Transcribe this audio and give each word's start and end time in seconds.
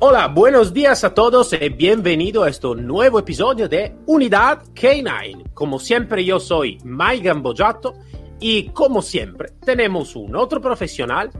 Hola, 0.00 0.26
buenos 0.26 0.74
días 0.74 1.04
a 1.04 1.14
todos 1.14 1.52
y 1.52 1.68
bienvenido 1.68 2.42
a 2.42 2.48
este 2.48 2.66
nuevo 2.74 3.20
episodio 3.20 3.68
de 3.68 3.94
Unidad 4.06 4.64
K9. 4.74 5.54
Como 5.54 5.78
siempre 5.78 6.24
yo 6.24 6.40
soy 6.40 6.78
Maigan 6.84 7.42
Bojato 7.42 7.94
y 8.40 8.70
como 8.70 9.00
siempre 9.00 9.52
tenemos 9.64 10.16
un 10.16 10.34
otro 10.34 10.60
profesional 10.60 11.30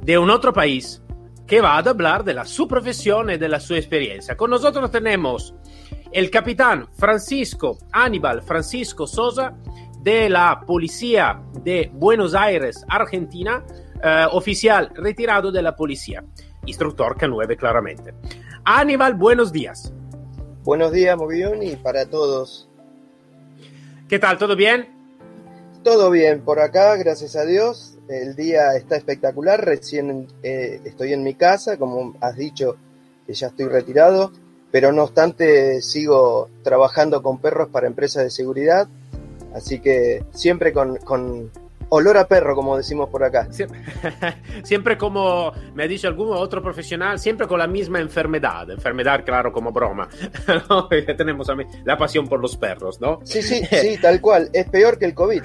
de 0.00 0.16
un 0.16 0.30
otro 0.30 0.54
país 0.54 1.02
que 1.46 1.60
va 1.60 1.74
a 1.74 1.78
hablar 1.80 2.24
de 2.24 2.32
la 2.32 2.46
su 2.46 2.66
profesión 2.66 3.28
y 3.30 3.36
de 3.36 3.48
la 3.48 3.60
su 3.60 3.74
experiencia. 3.74 4.38
Con 4.38 4.50
nosotros 4.50 4.90
tenemos 4.90 5.54
el 6.10 6.30
capitán 6.30 6.88
Francisco 6.96 7.76
Aníbal 7.92 8.42
Francisco 8.42 9.06
Sosa 9.06 9.54
de 10.00 10.30
la 10.30 10.62
Policía 10.66 11.42
de 11.62 11.90
Buenos 11.92 12.34
Aires, 12.34 12.84
Argentina, 12.88 13.64
eh, 14.02 14.26
oficial 14.32 14.90
retirado 14.94 15.52
de 15.52 15.60
la 15.60 15.76
policía 15.76 16.24
instructor 16.68 17.16
K9 17.16 17.56
claramente. 17.56 18.14
Aníbal, 18.64 19.14
buenos 19.14 19.52
días. 19.52 19.92
Buenos 20.64 20.92
días, 20.92 21.16
Movión, 21.16 21.62
y 21.62 21.76
para 21.76 22.06
todos. 22.06 22.68
¿Qué 24.08 24.18
tal? 24.18 24.38
¿Todo 24.38 24.54
bien? 24.56 24.88
Todo 25.82 26.10
bien 26.10 26.42
por 26.42 26.60
acá, 26.60 26.96
gracias 26.96 27.36
a 27.36 27.44
Dios. 27.44 27.96
El 28.08 28.34
día 28.36 28.74
está 28.76 28.96
espectacular. 28.96 29.64
Recién 29.64 30.28
eh, 30.42 30.80
estoy 30.84 31.12
en 31.12 31.22
mi 31.22 31.34
casa, 31.34 31.78
como 31.78 32.14
has 32.20 32.36
dicho, 32.36 32.76
que 33.26 33.34
ya 33.34 33.48
estoy 33.48 33.66
retirado, 33.66 34.32
pero 34.70 34.92
no 34.92 35.04
obstante 35.04 35.80
sigo 35.82 36.48
trabajando 36.62 37.22
con 37.22 37.38
perros 37.38 37.68
para 37.68 37.86
empresas 37.86 38.24
de 38.24 38.30
seguridad. 38.30 38.88
Así 39.54 39.80
que 39.80 40.24
siempre 40.32 40.72
con, 40.72 40.96
con 40.96 41.50
olor 41.90 42.16
a 42.18 42.26
perro, 42.26 42.54
como 42.54 42.76
decimos 42.76 43.08
por 43.08 43.24
acá. 43.24 43.50
Siempre, 43.50 43.80
siempre, 44.62 44.98
como 44.98 45.52
me 45.74 45.84
ha 45.84 45.88
dicho 45.88 46.08
algún 46.08 46.32
otro 46.32 46.62
profesional, 46.62 47.18
siempre 47.18 47.46
con 47.46 47.58
la 47.58 47.66
misma 47.66 48.00
enfermedad. 48.00 48.70
Enfermedad, 48.70 49.24
claro, 49.24 49.52
como 49.52 49.72
broma. 49.72 50.08
¿no? 50.68 50.88
Tenemos 51.16 51.48
la 51.84 51.96
pasión 51.96 52.28
por 52.28 52.40
los 52.40 52.56
perros, 52.56 53.00
¿no? 53.00 53.20
Sí, 53.24 53.42
sí, 53.42 53.64
sí, 53.64 53.98
tal 54.00 54.20
cual. 54.20 54.50
Es 54.52 54.68
peor 54.68 54.98
que 54.98 55.06
el 55.06 55.14
COVID. 55.14 55.42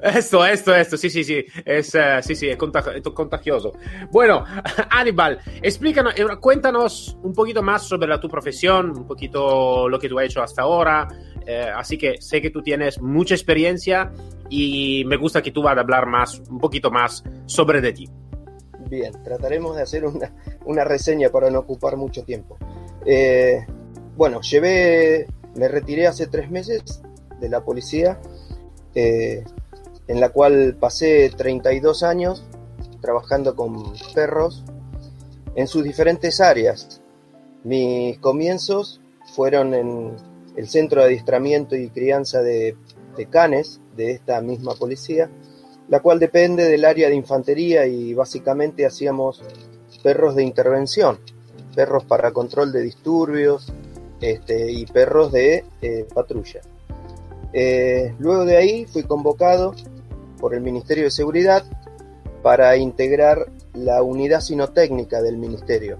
Esto, 0.00 0.46
esto, 0.46 0.74
esto, 0.76 0.96
sí, 0.96 1.10
sí, 1.10 1.24
sí, 1.24 1.44
es, 1.64 1.92
uh, 1.92 2.22
sí, 2.22 2.36
sí, 2.36 2.48
es 2.48 2.56
contagioso. 2.56 3.72
Bueno, 4.12 4.44
Aníbal, 4.90 5.40
explícanos, 5.60 6.14
eh, 6.16 6.24
cuéntanos 6.40 7.18
un 7.22 7.32
poquito 7.32 7.64
más 7.64 7.82
sobre 7.82 8.06
la, 8.06 8.20
tu 8.20 8.28
profesión, 8.28 8.96
un 8.96 9.06
poquito 9.08 9.88
lo 9.88 9.98
que 9.98 10.08
tú 10.08 10.16
has 10.20 10.26
hecho 10.26 10.40
hasta 10.40 10.62
ahora. 10.62 11.08
Eh, 11.50 11.72
así 11.74 11.96
que 11.96 12.20
sé 12.20 12.42
que 12.42 12.50
tú 12.50 12.62
tienes 12.62 13.00
mucha 13.00 13.34
experiencia 13.34 14.12
y 14.50 15.02
me 15.06 15.16
gusta 15.16 15.40
que 15.40 15.50
tú 15.50 15.62
vas 15.62 15.78
a 15.78 15.80
hablar 15.80 16.04
más, 16.04 16.40
un 16.40 16.58
poquito 16.58 16.90
más 16.90 17.24
sobre 17.46 17.80
de 17.80 17.94
ti. 17.94 18.10
Bien, 18.90 19.14
trataremos 19.24 19.74
de 19.74 19.82
hacer 19.82 20.04
una, 20.04 20.30
una 20.66 20.84
reseña 20.84 21.30
para 21.30 21.50
no 21.50 21.60
ocupar 21.60 21.96
mucho 21.96 22.22
tiempo. 22.22 22.58
Eh, 23.06 23.64
bueno, 24.14 24.42
llevé, 24.42 25.26
me 25.54 25.68
retiré 25.68 26.06
hace 26.06 26.26
tres 26.26 26.50
meses 26.50 27.00
de 27.40 27.48
la 27.48 27.64
policía, 27.64 28.20
eh, 28.94 29.42
en 30.06 30.20
la 30.20 30.28
cual 30.28 30.76
pasé 30.78 31.30
32 31.34 32.02
años 32.02 32.44
trabajando 33.00 33.56
con 33.56 33.94
perros 34.14 34.64
en 35.54 35.66
sus 35.66 35.82
diferentes 35.82 36.42
áreas. 36.42 37.00
Mis 37.64 38.18
comienzos 38.18 39.00
fueron 39.34 39.72
en 39.72 40.16
el 40.58 40.68
Centro 40.68 41.00
de 41.00 41.06
Adiestramiento 41.06 41.76
y 41.76 41.88
Crianza 41.88 42.42
de, 42.42 42.76
Canes, 43.30 43.80
de 43.96 44.10
esta 44.10 44.40
misma 44.40 44.74
policía, 44.74 45.30
la 45.88 46.00
cual 46.00 46.18
depende 46.18 46.68
del 46.68 46.84
área 46.84 47.08
de 47.08 47.14
infantería 47.14 47.86
y 47.86 48.12
básicamente 48.12 48.84
hacíamos 48.84 49.40
perros 50.02 50.34
de 50.34 50.42
intervención, 50.42 51.18
perros 51.76 52.04
para 52.04 52.32
control 52.32 52.72
de 52.72 52.82
disturbios 52.82 53.72
este, 54.20 54.72
y 54.72 54.84
perros 54.86 55.30
de 55.30 55.64
eh, 55.80 56.06
patrulla. 56.12 56.60
Eh, 57.52 58.14
luego 58.18 58.44
de 58.44 58.56
ahí 58.56 58.84
fui 58.84 59.04
convocado 59.04 59.74
por 60.40 60.54
el 60.54 60.60
Ministerio 60.60 61.04
de 61.04 61.10
Seguridad 61.12 61.64
para 62.42 62.76
integrar 62.76 63.46
la 63.74 64.02
unidad 64.02 64.40
sinotécnica 64.40 65.22
del 65.22 65.36
Ministerio. 65.36 65.98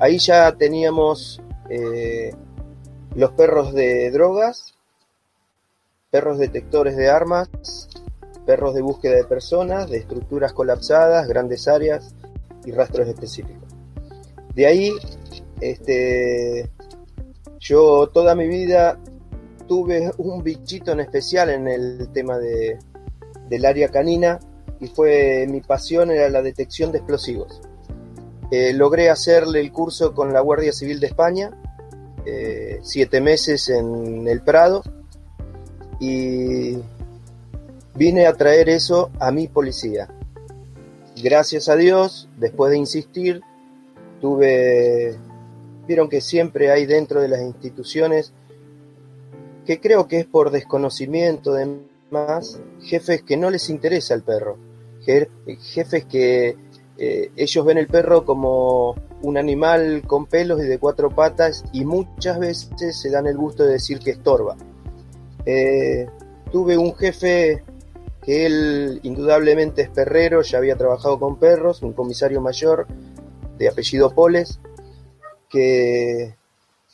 Ahí 0.00 0.18
ya 0.18 0.52
teníamos 0.56 1.40
eh, 1.70 2.32
los 3.14 3.30
perros 3.32 3.72
de 3.72 4.10
drogas, 4.10 4.74
perros 6.10 6.38
detectores 6.38 6.96
de 6.96 7.08
armas, 7.08 7.50
perros 8.46 8.74
de 8.74 8.82
búsqueda 8.82 9.16
de 9.16 9.24
personas, 9.24 9.88
de 9.88 9.98
estructuras 9.98 10.52
colapsadas, 10.52 11.26
grandes 11.28 11.68
áreas 11.68 12.14
y 12.64 12.72
rastros 12.72 13.08
específicos. 13.08 13.62
De 14.54 14.66
ahí, 14.66 14.92
este, 15.60 16.70
yo 17.58 18.08
toda 18.08 18.34
mi 18.34 18.46
vida 18.46 18.98
tuve 19.66 20.10
un 20.18 20.42
bichito 20.42 20.92
en 20.92 21.00
especial 21.00 21.50
en 21.50 21.68
el 21.68 22.08
tema 22.12 22.38
de, 22.38 22.78
del 23.48 23.64
área 23.64 23.88
canina 23.88 24.38
y 24.80 24.88
fue 24.88 25.46
mi 25.48 25.60
pasión 25.60 26.10
era 26.10 26.28
la 26.28 26.42
detección 26.42 26.92
de 26.92 26.98
explosivos. 26.98 27.60
Eh, 28.50 28.72
logré 28.74 29.08
hacerle 29.10 29.60
el 29.60 29.72
curso 29.72 30.14
con 30.14 30.32
la 30.32 30.40
Guardia 30.40 30.72
Civil 30.72 31.00
de 31.00 31.06
España, 31.06 31.50
eh, 32.26 32.80
siete 32.82 33.20
meses 33.20 33.68
en 33.68 34.26
el 34.28 34.40
Prado, 34.40 34.82
y 36.00 36.76
vine 37.94 38.26
a 38.26 38.34
traer 38.34 38.68
eso 38.68 39.10
a 39.20 39.30
mi 39.30 39.48
policía. 39.48 40.08
Gracias 41.22 41.68
a 41.68 41.76
Dios, 41.76 42.28
después 42.38 42.72
de 42.72 42.78
insistir, 42.78 43.40
tuve, 44.20 45.16
vieron 45.86 46.08
que 46.08 46.20
siempre 46.20 46.70
hay 46.70 46.86
dentro 46.86 47.20
de 47.20 47.28
las 47.28 47.40
instituciones, 47.40 48.32
que 49.64 49.80
creo 49.80 50.08
que 50.08 50.20
es 50.20 50.26
por 50.26 50.50
desconocimiento 50.50 51.54
de 51.54 51.78
más, 52.10 52.60
jefes 52.82 53.22
que 53.22 53.36
no 53.36 53.50
les 53.50 53.70
interesa 53.70 54.14
el 54.14 54.22
perro, 54.22 54.58
jefes 55.04 56.04
que 56.04 56.56
eh, 56.98 57.30
ellos 57.36 57.64
ven 57.64 57.78
el 57.78 57.86
perro 57.86 58.24
como 58.24 58.94
un 59.24 59.38
animal 59.38 60.02
con 60.06 60.26
pelos 60.26 60.62
y 60.62 60.66
de 60.66 60.78
cuatro 60.78 61.10
patas 61.10 61.64
y 61.72 61.84
muchas 61.84 62.38
veces 62.38 63.00
se 63.00 63.10
dan 63.10 63.26
el 63.26 63.36
gusto 63.36 63.64
de 63.64 63.72
decir 63.72 63.98
que 63.98 64.10
estorba. 64.10 64.56
Eh, 65.46 66.06
tuve 66.52 66.76
un 66.76 66.94
jefe 66.94 67.62
que 68.22 68.46
él 68.46 69.00
indudablemente 69.02 69.82
es 69.82 69.90
perrero, 69.90 70.42
ya 70.42 70.58
había 70.58 70.76
trabajado 70.76 71.18
con 71.18 71.38
perros, 71.38 71.82
un 71.82 71.92
comisario 71.92 72.40
mayor 72.40 72.86
de 73.58 73.68
apellido 73.68 74.14
Poles, 74.14 74.60
que 75.48 76.34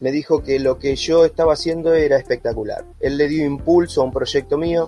me 0.00 0.12
dijo 0.12 0.42
que 0.42 0.58
lo 0.58 0.78
que 0.78 0.97
yo 0.97 1.24
estaba 1.24 1.52
haciendo 1.52 1.94
era 1.94 2.16
espectacular. 2.16 2.84
Él 3.00 3.16
le 3.16 3.28
dio 3.28 3.44
impulso 3.44 4.02
a 4.02 4.04
un 4.04 4.12
proyecto 4.12 4.56
mío 4.56 4.86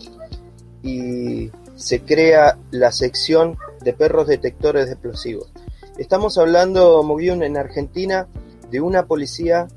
y 0.82 1.50
se 1.76 2.00
crea 2.00 2.58
la 2.70 2.92
sección 2.92 3.56
de 3.82 3.92
perros 3.92 4.26
detectores 4.26 4.86
de 4.86 4.92
explosivos. 4.92 5.50
Estamos 5.98 6.38
hablando, 6.38 7.02
Movión, 7.02 7.42
en 7.42 7.56
Argentina, 7.56 8.28
de 8.70 8.80
una 8.80 9.06
policía 9.06 9.68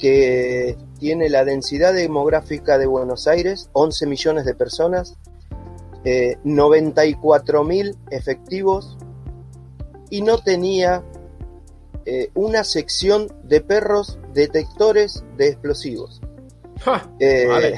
que 0.00 0.76
tiene 0.98 1.28
la 1.28 1.44
densidad 1.44 1.94
demográfica 1.94 2.78
de 2.78 2.86
Buenos 2.86 3.26
Aires, 3.26 3.68
11 3.72 4.06
millones 4.06 4.44
de 4.44 4.54
personas, 4.54 5.16
eh, 6.04 6.38
94 6.44 7.64
mil 7.64 7.96
efectivos 8.10 8.96
y 10.10 10.22
no 10.22 10.38
tenía 10.38 11.02
eh, 12.06 12.30
una 12.34 12.64
sección 12.64 13.28
de 13.42 13.60
perros 13.60 14.18
detectores 14.32 15.24
de 15.36 15.48
explosivos. 15.48 16.20
Eh, 17.18 17.76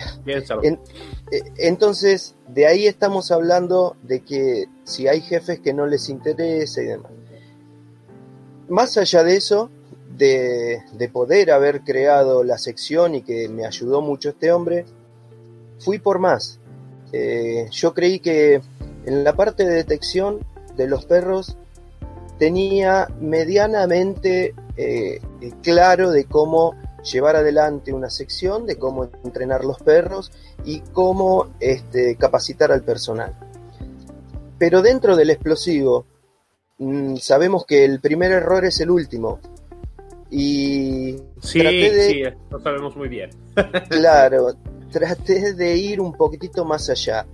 eh, 1.32 1.42
entonces, 1.56 2.36
de 2.48 2.66
ahí 2.66 2.86
estamos 2.86 3.30
hablando 3.30 3.96
de 4.02 4.20
que 4.20 4.66
si 4.84 5.08
hay 5.08 5.20
jefes 5.20 5.60
que 5.60 5.72
no 5.72 5.86
les 5.86 6.08
interesa 6.08 6.82
y 6.82 6.86
demás. 6.86 7.12
Más 8.70 8.96
allá 8.96 9.24
de 9.24 9.36
eso, 9.36 9.68
de, 10.16 11.10
poder 11.12 11.50
haber 11.50 11.80
creado 11.80 12.44
la 12.44 12.56
sección 12.56 13.16
y 13.16 13.22
que 13.22 13.48
me 13.48 13.66
ayudó 13.66 14.00
mucho 14.00 14.28
este 14.28 14.52
hombre, 14.52 14.84
fui 15.80 15.98
por 15.98 16.20
más. 16.20 16.60
Eh, 17.12 17.66
yo 17.72 17.92
creí 17.94 18.20
que 18.20 18.60
en 19.06 19.24
la 19.24 19.34
parte 19.34 19.64
de 19.64 19.74
detección 19.74 20.38
de 20.76 20.86
los 20.86 21.04
perros 21.04 21.56
tenía 22.38 23.08
medianamente 23.20 24.54
eh, 24.76 25.20
claro 25.62 26.12
de 26.12 26.26
cómo 26.26 26.76
llevar 27.02 27.34
adelante 27.34 27.92
una 27.92 28.08
sección 28.08 28.66
de 28.66 28.76
cómo 28.76 29.08
entrenar 29.24 29.64
los 29.64 29.78
perros 29.78 30.30
y 30.64 30.78
cómo 30.92 31.48
este, 31.58 32.14
capacitar 32.14 32.70
al 32.70 32.82
personal. 32.82 33.34
Pero 34.58 34.80
dentro 34.80 35.16
del 35.16 35.30
explosivo, 35.30 36.04
mm, 36.80 37.16
sabemos 37.16 37.64
que 37.64 37.84
el 37.84 38.00
primer 38.00 38.32
error 38.32 38.64
es 38.64 38.80
el 38.80 38.90
último. 38.90 39.38
Y 40.30 41.16
sí, 41.40 41.60
sí, 41.60 42.22
lo 42.50 42.60
sabemos 42.60 42.96
muy 42.96 43.08
bien. 43.08 43.30
claro, 43.88 44.54
traté 44.90 45.54
de 45.54 45.76
ir 45.76 46.00
un 46.00 46.12
poquitito 46.12 46.64
más 46.64 46.90
allá. 46.90 47.26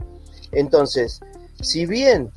Entonces, 0.52 1.20
si 1.60 1.86
bien 1.86 2.30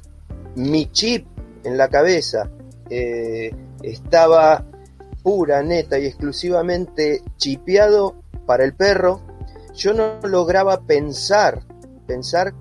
mi 0.56 0.92
chip 0.92 1.26
en 1.64 1.78
la 1.78 1.90
cabeza 1.90 2.50
eh, 2.90 3.54
estaba 3.84 4.66
pura, 5.24 5.62
neta 5.62 6.00
y 6.00 6.06
exclusivamente 6.06 7.22
chipeado 7.38 8.16
para 8.46 8.64
el 8.64 8.74
perro, 8.74 9.22
yo 9.76 9.94
no 9.94 10.20
lograba 10.24 10.82
pensar, 10.82 11.62
pensar 12.08 12.54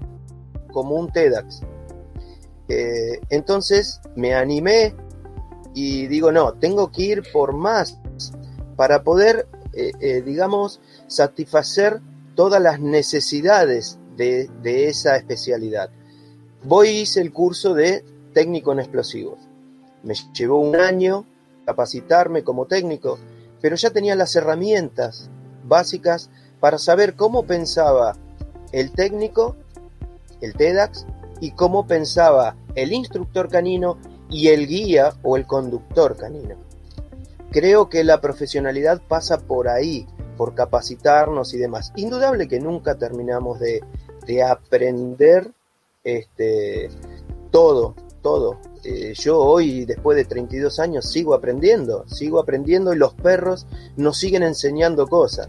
como 0.73 0.97
un 0.97 1.11
TEDx. 1.11 1.63
Eh, 2.69 3.21
entonces 3.31 4.01
me 4.15 4.35
animé 4.35 4.95
y 5.75 6.07
digo, 6.07 6.33
no, 6.33 6.53
tengo 6.55 6.91
que 6.91 7.03
ir 7.03 7.23
por 7.33 7.53
más 7.53 7.99
para 8.77 9.03
poder, 9.03 9.49
eh, 9.73 10.23
digamos, 10.23 10.81
satisfacer 11.07 12.01
todas 12.35 12.61
las 12.61 12.81
necesidades 12.81 13.99
de, 14.17 14.49
de 14.63 14.89
esa 14.89 15.17
especialidad. 15.17 15.91
Voy 16.65 16.89
hice 16.89 17.21
el 17.21 17.33
curso 17.33 17.75
de 17.75 18.05
técnico 18.33 18.73
en 18.73 18.81
explosivos. 18.81 19.39
Me 20.03 20.15
llevó 20.35 20.61
un 20.61 20.77
año 20.77 21.25
capacitarme 21.65 22.45
como 22.45 22.67
técnico, 22.67 23.19
pero 23.61 23.77
ya 23.77 23.91
tenía 23.91 24.17
las 24.17 24.35
herramientas 24.37 25.29
básicas 25.65 26.31
para 26.61 26.79
saber 26.79 27.15
cómo 27.15 27.45
pensaba 27.45 28.17
el 28.73 28.93
técnico, 28.93 29.57
el 30.41 30.55
TEDx, 30.55 31.07
y 31.41 31.53
cómo 31.53 31.87
pensaba 31.87 32.57
el 32.75 32.93
instructor 32.93 33.49
canino 33.49 33.99
y 34.31 34.49
el 34.49 34.67
guía 34.67 35.15
o 35.23 35.37
el 35.37 35.47
conductor 35.47 36.17
canino. 36.17 36.57
Creo 37.51 37.89
que 37.89 38.05
la 38.05 38.21
profesionalidad 38.21 39.01
pasa 39.07 39.39
por 39.39 39.69
ahí, 39.69 40.07
por 40.37 40.55
capacitarnos 40.55 41.55
y 41.55 41.59
demás. 41.59 41.93
Indudable 41.97 42.47
que 42.47 42.61
nunca 42.61 42.97
terminamos 42.97 43.59
de, 43.59 43.83
de 44.27 44.43
aprender 44.43 45.51
este, 46.05 46.91
todo, 47.51 47.95
todo. 48.23 48.59
Eh, 48.85 49.15
yo 49.15 49.39
hoy, 49.39 49.85
después 49.85 50.17
de 50.17 50.25
32 50.25 50.79
años, 50.79 51.11
sigo 51.11 51.35
aprendiendo, 51.35 52.05
sigo 52.09 52.39
aprendiendo 52.39 52.93
y 52.93 52.97
los 52.97 53.15
perros 53.15 53.67
nos 53.97 54.19
siguen 54.19 54.43
enseñando 54.43 55.07
cosas. 55.07 55.49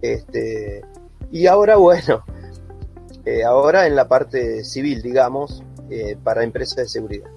Este, 0.00 0.82
y 1.30 1.46
ahora, 1.46 1.76
bueno, 1.78 2.24
eh, 3.24 3.44
ahora 3.44 3.86
en 3.86 3.94
la 3.94 4.08
parte 4.08 4.64
civil, 4.64 5.02
digamos, 5.02 5.62
eh, 5.90 6.16
para 6.22 6.42
empresas 6.42 6.76
de 6.76 6.88
seguridad. 6.88 7.30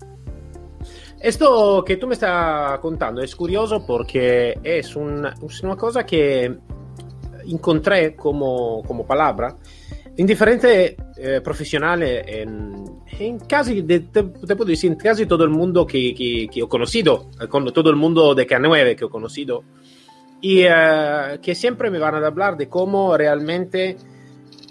Esto 1.20 1.84
que 1.84 1.98
tú 1.98 2.08
me 2.08 2.14
estás 2.14 2.80
contando 2.80 3.22
es 3.22 3.36
curioso 3.36 3.86
porque 3.86 4.60
es 4.64 4.96
una, 4.96 5.34
una 5.64 5.76
cosa 5.76 6.06
que 6.06 6.56
encontré 7.48 8.16
como, 8.16 8.84
como 8.84 9.06
palabra 9.06 9.56
en 10.18 10.26
diferentes 10.26 10.96
eh, 11.18 11.42
profesionales 11.44 12.24
en, 12.28 13.02
en, 13.20 13.40
casi, 13.40 13.82
de, 13.82 14.02
te, 14.02 14.24
te, 14.24 14.56
puedo 14.56 14.66
decir, 14.66 14.92
en 14.92 14.98
casi 14.98 15.26
todo 15.26 15.44
el 15.44 15.50
mundo 15.50 15.86
que, 15.86 16.14
que, 16.14 16.48
que 16.52 16.60
he 16.62 16.68
conocido, 16.68 17.30
con 17.50 17.66
todo 17.74 17.90
el 17.90 17.96
mundo 17.96 18.34
de 18.34 18.48
K9 18.48 18.96
que 18.96 19.06
he 19.06 19.10
conocido, 19.10 19.64
y 20.42 20.66
uh, 20.66 21.40
que 21.42 21.56
siempre 21.56 21.90
me 21.90 22.00
van 22.00 22.16
a 22.16 22.28
hablar 22.28 22.56
de 22.56 22.70
cómo 22.70 23.18
realmente 23.18 23.98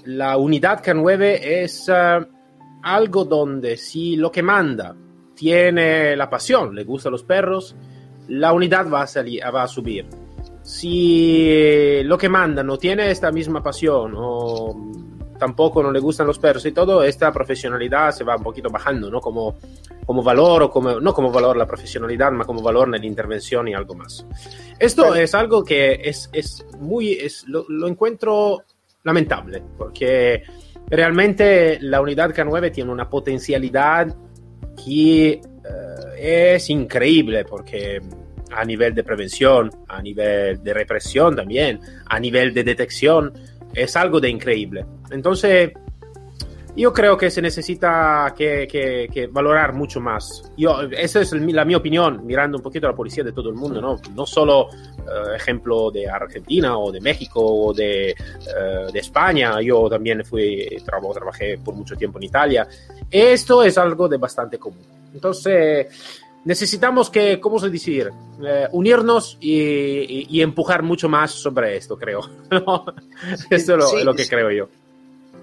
la 0.05 0.37
unidad 0.37 0.83
K9 0.83 1.39
es 1.43 1.89
uh, 1.89 2.27
algo 2.83 3.25
donde 3.25 3.77
si 3.77 4.17
lo 4.17 4.31
que 4.31 4.43
manda 4.43 4.95
tiene 5.35 6.17
la 6.17 6.31
pasión, 6.31 6.75
le 6.75 6.85
gustan 6.85 7.13
los 7.13 7.25
perros, 7.25 7.75
la 8.29 8.53
unidad 8.53 8.89
va 8.89 9.03
a, 9.03 9.07
salir, 9.07 9.43
va 9.43 9.65
a 9.65 9.69
subir. 9.69 10.07
Si 10.63 12.03
lo 12.05 12.17
que 12.17 12.29
manda 12.29 12.63
no 12.63 12.79
tiene 12.79 13.11
esta 13.11 13.31
misma 13.31 13.63
pasión 13.63 14.15
o 14.17 14.93
tampoco 15.39 15.83
no 15.83 15.91
le 15.91 16.01
gustan 16.01 16.27
los 16.27 16.39
perros 16.39 16.65
y 16.65 16.73
todo, 16.73 17.03
esta 17.03 17.33
profesionalidad 17.33 18.13
se 18.13 18.25
va 18.25 18.37
un 18.37 18.43
poquito 18.43 18.71
bajando, 18.71 19.11
¿no? 19.11 19.21
Como, 19.21 19.57
como 20.07 20.23
valor 20.23 20.63
o 20.63 20.71
como, 20.71 21.01
no 21.01 21.13
como 21.13 21.31
valor 21.31 21.57
la 21.57 21.67
profesionalidad, 21.67 22.33
ma 22.33 22.45
como 22.45 22.63
valor 22.63 22.87
en 22.87 23.01
la 23.03 23.07
intervención 23.07 23.69
y 23.69 23.75
algo 23.75 23.95
más. 23.95 24.25
Esto 24.79 25.15
es 25.15 25.35
algo 25.35 25.65
que 25.65 26.01
es, 26.05 26.31
es 26.33 26.65
muy, 26.79 27.13
es, 27.13 27.47
lo, 27.49 27.67
lo, 27.69 27.89
encuentro 27.89 28.63
lamentable, 29.05 29.63
porque 29.79 30.43
realmente 30.89 31.79
la 31.81 32.01
unidad 32.01 32.35
K9 32.35 32.73
tiene 32.73 32.91
una 32.91 33.09
potencialidad 33.09 34.15
que 34.85 35.41
uh, 35.45 36.09
es 36.19 36.69
increíble, 36.71 37.45
porque 37.45 38.01
a 38.51 38.65
nivel 38.65 38.95
de 38.95 39.05
prevención, 39.05 39.71
a 39.89 40.01
nivel 40.01 40.63
de 40.63 40.75
represión 40.75 41.37
también, 41.37 41.81
a 42.07 42.19
nivel 42.19 42.55
de 42.55 42.65
detección, 42.65 43.33
es 43.75 43.95
algo 43.97 44.21
de 44.21 44.31
increíble. 44.31 44.87
Entonces, 45.11 45.73
yo 46.77 46.93
creo 46.93 47.17
que 47.17 47.31
se 47.31 47.41
necesita 47.41 48.35
que, 48.37 48.67
que, 48.71 49.09
que 49.13 49.27
valorar 49.29 49.75
mucho 49.75 50.01
más. 50.01 50.51
Yo, 50.57 50.83
esa 50.83 51.21
es 51.21 51.33
el, 51.33 51.55
la 51.55 51.65
mi 51.65 51.75
opinión, 51.75 52.27
mirando 52.27 52.57
un 52.59 52.63
poquito 52.63 52.87
a 52.87 52.91
la 52.91 52.97
policía 52.97 53.23
de 53.23 53.33
todo 53.33 53.49
el 53.49 53.55
mundo, 53.55 53.81
¿no? 53.81 54.01
No 54.15 54.27
solo 54.27 54.69
uh, 54.69 55.35
ejemplo 55.35 55.91
de 55.91 56.09
Argentina 56.09 56.77
o 56.79 56.91
de 56.91 57.01
México 57.01 57.41
o 57.41 57.73
de, 57.73 58.15
uh, 58.19 58.91
de 58.91 58.99
España, 58.99 59.61
yo 59.61 59.89
también 59.89 60.25
fui, 60.25 60.67
trabo, 60.85 61.13
trabajé 61.13 61.59
por 61.59 61.75
mucho 61.75 61.97
tiempo 61.97 62.19
en 62.19 62.25
Italia. 62.25 62.67
Esto 63.11 63.63
es 63.63 63.79
algo 63.79 64.09
de 64.09 64.17
bastante 64.17 64.59
común. 64.59 64.83
Entonces, 65.13 65.87
necesitamos 66.45 67.11
que, 67.11 67.41
¿cómo 67.41 67.59
se 67.59 67.71
dice? 67.71 68.11
Eh, 68.43 68.69
unirnos 68.73 69.39
y, 69.41 69.53
y, 69.53 70.27
y, 70.31 70.43
empujar 70.43 70.83
mucho 70.83 71.09
más 71.09 71.31
sobre 71.31 71.77
esto, 71.77 71.97
creo. 71.97 72.21
esto 73.51 73.75
es 73.75 73.79
lo, 73.79 73.87
sí, 73.87 74.05
lo, 74.05 74.15
que 74.15 74.29
creo 74.29 74.51
yo. 74.51 74.69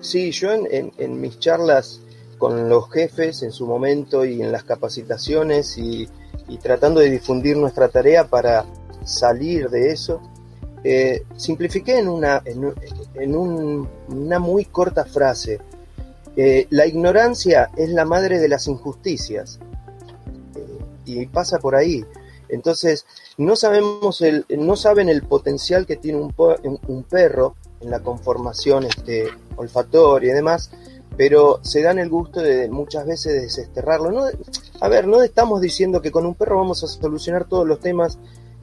Sí, 0.01 0.31
yo 0.31 0.51
en, 0.51 1.21
mis 1.21 1.37
charlas 1.39 2.01
con 2.39 2.67
los 2.67 2.89
jefes 2.89 3.43
en 3.43 3.51
su 3.51 3.67
momento 3.67 4.25
y 4.25 4.41
en 4.41 4.51
las 4.51 4.63
capacitaciones 4.63 5.77
y, 5.77 6.09
tratando 6.61 6.99
de 6.99 7.09
difundir 7.09 7.55
nuestra 7.55 7.87
tarea 7.87 8.27
para 8.27 8.65
salir 9.05 9.69
de 9.69 9.91
eso, 9.91 10.21
eh, 10.83 11.23
simplifiqué 11.37 11.99
en 11.99 12.09
una, 12.09 12.41
en, 12.43 12.73
en 13.13 13.35
un, 13.35 13.87
una 14.09 14.39
muy 14.39 14.65
corta 14.65 15.05
frase. 15.05 15.61
Eh, 16.35 16.65
la 16.71 16.87
ignorancia 16.87 17.69
es 17.77 17.89
la 17.89 18.03
madre 18.03 18.39
de 18.39 18.49
las 18.49 18.67
injusticias 18.67 19.59
y 21.05 21.25
pasa 21.27 21.59
por 21.59 21.75
ahí. 21.75 22.03
Entonces, 22.49 23.05
no 23.37 23.55
sabemos 23.55 24.21
el, 24.21 24.45
no 24.49 24.75
saben 24.75 25.09
el 25.09 25.21
potencial 25.21 25.85
que 25.85 25.95
tiene 25.95 26.19
un, 26.19 26.33
un 26.87 27.03
perro 27.03 27.55
en 27.81 27.89
la 27.89 28.01
conformación 28.01 28.85
este, 28.85 29.27
olfatoria 29.55 30.31
y 30.31 30.35
demás, 30.35 30.71
pero 31.17 31.59
se 31.63 31.81
dan 31.81 31.99
el 31.99 32.09
gusto 32.09 32.41
de 32.41 32.69
muchas 32.69 33.05
veces 33.05 33.41
desesterrarlo. 33.41 34.11
No, 34.11 34.23
a 34.79 34.89
ver, 34.89 35.07
no 35.07 35.21
estamos 35.21 35.61
diciendo 35.61 36.01
que 36.01 36.11
con 36.11 36.25
un 36.25 36.35
perro 36.35 36.57
vamos 36.57 36.83
a 36.83 36.87
solucionar 36.87 37.45
todos 37.45 37.67
los 37.67 37.79
temas 37.79 38.17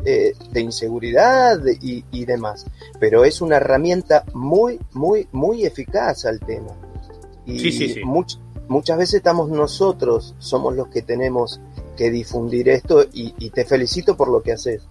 eh, 0.04 0.34
de 0.52 0.60
inseguridad 0.60 1.58
y, 1.80 2.04
y, 2.12 2.24
demás, 2.24 2.66
pero 3.00 3.24
es 3.24 3.40
una 3.40 3.56
herramienta 3.56 4.24
muy, 4.32 4.78
muy, 4.92 5.28
muy 5.32 5.64
eficaz 5.66 6.24
al 6.24 6.38
tema. 6.40 6.70
Y 7.44 7.58
sí, 7.58 7.72
sí, 7.72 7.88
sí. 7.94 8.04
Much, 8.04 8.36
muchas 8.68 8.96
veces 8.96 9.14
estamos 9.14 9.50
nosotros, 9.50 10.36
somos 10.38 10.76
los 10.76 10.88
que 10.88 11.02
tenemos 11.02 11.60
que 11.96 12.10
difundir 12.12 12.68
esto 12.68 13.02
y, 13.12 13.34
y, 13.38 13.50
te 13.50 13.64
felicito 13.64 14.16
por 14.16 14.28
lo 14.28 14.40
que 14.40 14.52
haces. 14.52 14.82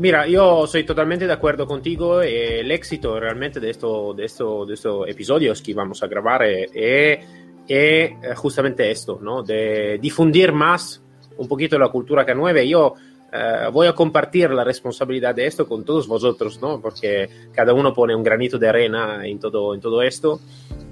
Mira, 0.00 0.26
yo 0.26 0.66
soy 0.66 0.84
totalmente 0.84 1.26
de 1.26 1.32
acuerdo 1.34 1.66
contigo. 1.66 2.22
Eh, 2.22 2.60
el 2.60 2.70
éxito 2.70 3.20
realmente 3.20 3.60
de, 3.60 3.68
esto, 3.68 4.14
de, 4.14 4.24
esto, 4.24 4.64
de 4.64 4.72
estos 4.72 5.06
episodios 5.06 5.60
que 5.60 5.74
vamos 5.74 6.02
a 6.02 6.06
grabar 6.06 6.42
es, 6.44 6.70
eh, 6.74 7.20
eh, 7.68 8.16
justamente 8.34 8.90
esto, 8.90 9.18
¿no? 9.20 9.42
De 9.42 9.98
difundir 10.00 10.52
más 10.52 11.02
un 11.36 11.46
poquito 11.46 11.78
la 11.78 11.88
cultura 11.88 12.26
K9. 12.26 12.66
Yo 12.66 12.94
Uh, 13.32 13.70
voy 13.70 13.86
a 13.86 13.92
compartir 13.92 14.50
la 14.50 14.64
responsabilidad 14.64 15.32
de 15.32 15.46
esto 15.46 15.64
con 15.64 15.84
todos 15.84 16.08
vosotros, 16.08 16.60
¿no? 16.60 16.80
Porque 16.80 17.30
cada 17.52 17.72
uno 17.72 17.94
pone 17.94 18.12
un 18.12 18.24
granito 18.24 18.58
de 18.58 18.68
arena 18.68 19.24
en 19.24 19.38
todo, 19.38 19.72
en 19.72 19.80
todo 19.80 20.02
esto. 20.02 20.40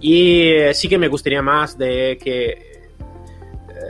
Y 0.01 0.53
sí 0.73 0.89
que 0.89 0.99
me 0.99 1.09
gustaría 1.09 1.43
más 1.43 1.77
de 1.77 2.17
que 2.23 2.68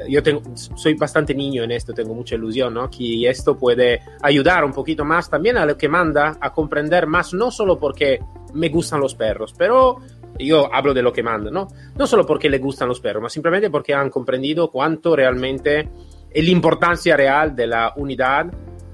yo 0.08 0.22
tengo, 0.22 0.42
soy 0.54 0.94
bastante 0.94 1.34
niño 1.34 1.62
en 1.64 1.72
esto, 1.72 1.92
tengo 1.92 2.14
mucha 2.14 2.34
ilusión, 2.34 2.74
¿no? 2.74 2.90
Que 2.90 3.28
esto 3.28 3.56
puede 3.56 4.00
ayudar 4.22 4.64
un 4.64 4.72
poquito 4.72 5.04
más 5.04 5.30
también 5.30 5.56
a 5.56 5.66
lo 5.66 5.76
que 5.76 5.88
manda 5.88 6.36
a 6.40 6.52
comprender 6.52 7.06
más, 7.06 7.32
no 7.34 7.50
solo 7.50 7.78
porque 7.78 8.20
me 8.54 8.68
gustan 8.68 9.00
los 9.00 9.14
perros, 9.14 9.54
pero 9.56 9.98
yo 10.38 10.72
hablo 10.72 10.94
de 10.94 11.02
lo 11.02 11.12
que 11.12 11.22
manda, 11.22 11.50
¿no? 11.50 11.68
No 11.96 12.06
solo 12.06 12.24
porque 12.26 12.48
le 12.48 12.58
gustan 12.58 12.88
los 12.88 13.00
perros, 13.00 13.22
ma 13.22 13.28
simplemente 13.28 13.70
porque 13.70 13.94
han 13.94 14.10
comprendido 14.10 14.70
cuánto 14.70 15.16
realmente 15.16 15.88
es 16.30 16.44
la 16.44 16.50
importancia 16.50 17.16
real 17.16 17.56
de 17.56 17.66
la 17.66 17.92
unidad 17.96 18.46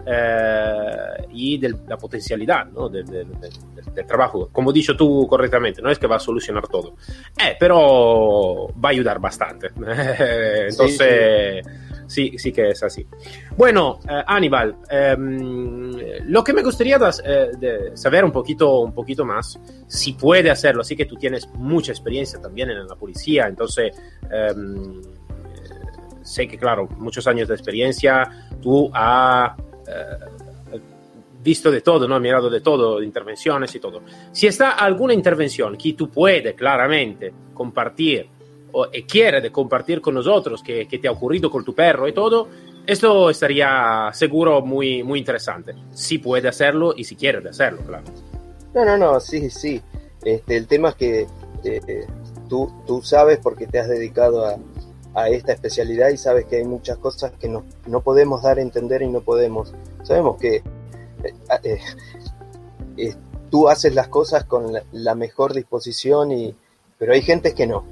eh, 0.07 1.27
y 1.31 1.59
de 1.59 1.75
la 1.89 1.97
potencialidad 1.97 2.67
¿no? 2.67 2.89
del, 2.89 3.07
del, 3.07 3.41
del, 3.41 3.53
del, 3.95 4.07
trabajo. 4.07 4.49
Como 4.53 4.73
dicho 4.73 4.97
tú 4.97 5.27
correctamente, 5.29 5.81
no 5.83 5.91
es 5.91 5.99
que 5.99 6.07
va 6.07 6.17
a 6.17 6.21
solucionar 6.21 6.67
todo, 6.69 6.97
eh, 7.39 7.57
pero 7.59 8.69
va 8.83 8.89
a 8.89 8.93
ayudar 8.93 9.19
bastante. 9.21 9.71
Entonces, 10.69 11.67
sí, 12.07 12.39
sí. 12.39 12.53
Que 12.53 12.71
es 12.71 12.83
así. 12.83 13.07
Bueno, 13.57 14.01
eh, 14.09 14.23
Aníbal, 14.27 14.77
eh, 14.91 15.17
lo 16.27 16.45
que 16.45 16.53
me 16.53 16.63
gustaría 16.63 16.99
eh, 17.25 17.91
saber 17.95 18.25
un 18.25 18.33
poquito, 18.33 18.81
un 18.81 18.93
poquito 18.93 19.25
más, 19.25 19.59
si 19.87 20.15
puede 20.15 20.51
hacerlo, 20.51 20.83
así 20.83 20.97
que 20.97 21.07
tú 21.07 21.17
tienes 21.17 21.49
mucha 21.55 21.93
experiencia 21.93 22.41
también 22.41 22.71
en 22.71 22.87
la 22.87 22.97
policía, 22.97 23.47
entonces 23.47 23.97
em, 24.31 25.03
sé 26.23 26.49
que, 26.49 26.59
claro, 26.59 26.89
muchos 26.99 27.27
años 27.27 27.49
de 27.49 27.55
experiencia, 27.55 28.29
tú 28.61 28.91
has 28.93 29.53
eh, 29.87 30.44
visto 31.45 31.71
de 31.71 31.83
todo, 31.83 32.09
¿no? 32.09 32.19
mirado 32.19 32.49
de 32.49 32.63
todo, 32.63 33.03
intervenciones 33.03 33.73
y 33.75 33.79
todo. 33.79 34.03
Si 34.33 34.47
está 34.47 34.71
alguna 34.71 35.13
intervención 35.13 35.77
que 35.77 35.93
tú 35.93 36.11
puedes 36.11 36.55
claramente 36.55 37.33
compartir 37.53 38.29
o 38.73 38.89
e 38.91 39.07
quiere 39.07 39.41
de 39.41 39.53
compartir 39.53 40.01
con 40.01 40.15
nosotros 40.15 40.63
que, 40.63 40.89
que, 40.89 40.99
te 40.99 41.07
ha 41.07 41.13
ocurrido 41.13 41.49
con 41.49 41.65
tu 41.65 41.75
perro 41.75 42.09
y 42.09 42.13
todo, 42.13 42.49
esto 42.87 43.31
estaría 43.31 44.11
seguro 44.13 44.63
muy, 44.63 45.05
muy 45.05 45.21
interesante. 45.21 45.75
Si 45.93 46.19
puede 46.19 46.49
hacerlo 46.49 46.93
y 46.97 47.05
si 47.05 47.15
quiere 47.15 47.47
hacerlo, 47.49 47.83
claro. 47.87 48.05
No, 48.75 48.85
no, 48.85 48.97
no, 48.97 49.21
sí, 49.21 49.49
sí. 49.49 49.81
Este, 50.25 50.57
el 50.57 50.67
tema 50.67 50.89
es 50.89 50.95
que 50.97 51.27
eh, 51.63 52.07
tú, 52.49 52.73
tú 52.87 53.01
sabes 53.03 53.39
porque 53.39 53.67
te 53.67 53.79
has 53.79 53.89
dedicado 53.89 54.45
a, 54.45 54.57
a, 55.15 55.29
esta 55.29 55.53
especialidad 55.53 56.09
y 56.09 56.17
sabes 56.17 56.47
que 56.47 56.57
hay 56.57 56.65
muchas 56.65 56.99
cosas 56.99 57.33
que 57.39 57.49
no, 57.49 57.65
no 57.87 58.01
podemos 58.01 58.43
dar 58.43 58.59
a 58.59 58.63
entender 58.63 59.03
y 59.03 59.09
no 59.09 59.21
podemos. 59.21 59.73
Sabemos 60.03 60.37
que 60.39 60.63
eh, 61.63 61.81
eh, 62.97 63.15
tú 63.51 63.69
haces 63.69 63.95
las 63.95 64.09
cosas 64.09 64.45
con 64.45 64.73
la, 64.93 65.15
mejor 65.15 65.55
disposición 65.55 66.33
y 66.33 66.55
pero 66.99 67.13
hay 67.13 67.23
gente 67.23 67.55
que 67.55 67.67
no 67.67 67.85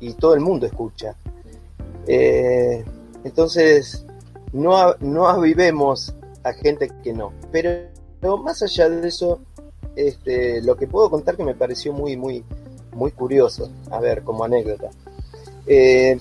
y 0.00 0.14
todo 0.14 0.34
el 0.34 0.40
mundo 0.40 0.66
escucha. 0.66 1.14
Eh, 2.06 2.84
entonces, 3.24 4.04
no, 4.52 4.94
no 5.00 5.28
avivemos 5.28 6.14
a 6.42 6.52
gente 6.52 6.90
que 7.02 7.12
no. 7.12 7.32
Pero, 7.52 7.88
más 8.38 8.62
allá 8.62 8.88
de 8.88 9.06
eso, 9.06 9.40
este, 9.94 10.62
lo 10.62 10.76
que 10.76 10.86
puedo 10.86 11.10
contar 11.10 11.36
que 11.36 11.44
me 11.44 11.54
pareció 11.54 11.92
muy, 11.92 12.16
muy, 12.16 12.44
muy 12.92 13.12
curioso, 13.12 13.70
a 13.90 14.00
ver, 14.00 14.22
como 14.22 14.44
anécdota. 14.44 14.90
Eh, 15.66 16.18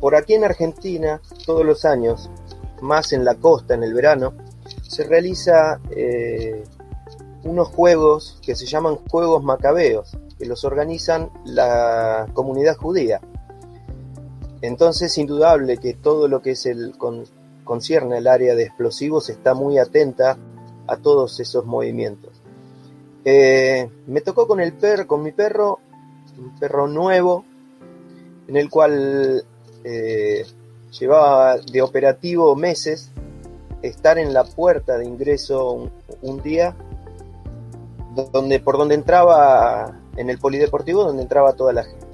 por 0.00 0.14
aquí 0.14 0.34
en 0.34 0.44
Argentina, 0.44 1.20
todos 1.46 1.64
los 1.64 1.84
años, 1.84 2.30
más 2.82 3.12
en 3.12 3.24
la 3.24 3.34
costa, 3.34 3.74
en 3.74 3.82
el 3.82 3.94
verano, 3.94 4.34
se 4.88 5.04
realiza 5.04 5.80
eh, 5.90 6.64
unos 7.44 7.68
juegos 7.68 8.38
que 8.42 8.54
se 8.54 8.66
llaman 8.66 8.96
Juegos 8.96 9.42
Macabeos, 9.42 10.16
que 10.38 10.46
los 10.46 10.64
organizan 10.64 11.30
la 11.44 12.28
comunidad 12.32 12.76
judía. 12.76 13.20
Entonces, 14.62 15.16
indudable 15.18 15.78
que 15.78 15.94
todo 15.94 16.28
lo 16.28 16.42
que 16.42 16.52
es 16.52 16.66
el 16.66 16.96
con, 16.96 17.24
concierne 17.64 18.18
al 18.18 18.26
área 18.26 18.54
de 18.54 18.64
explosivos 18.64 19.28
está 19.28 19.54
muy 19.54 19.78
atenta 19.78 20.38
a 20.86 20.96
todos 20.96 21.38
esos 21.40 21.64
movimientos. 21.66 22.32
Eh, 23.24 23.88
me 24.06 24.20
tocó 24.20 24.46
con 24.46 24.60
el 24.60 24.72
perro, 24.72 25.06
con 25.06 25.22
mi 25.22 25.32
perro, 25.32 25.80
un 26.38 26.58
perro 26.58 26.86
nuevo, 26.86 27.44
en 28.46 28.56
el 28.56 28.70
cual 28.70 29.44
eh, 29.84 30.46
llevaba 30.98 31.58
de 31.58 31.82
operativo 31.82 32.54
meses 32.54 33.10
estar 33.88 34.18
en 34.18 34.32
la 34.32 34.44
puerta 34.44 34.98
de 34.98 35.04
ingreso 35.04 35.90
un, 36.22 36.42
día 36.42 36.76
donde 38.32 38.60
por 38.60 38.78
donde 38.78 38.94
entraba 38.94 40.00
en 40.16 40.30
el 40.30 40.38
polideportivo 40.38 41.04
donde 41.04 41.22
entraba 41.22 41.54
toda 41.54 41.72
la 41.72 41.84
gente. 41.84 42.06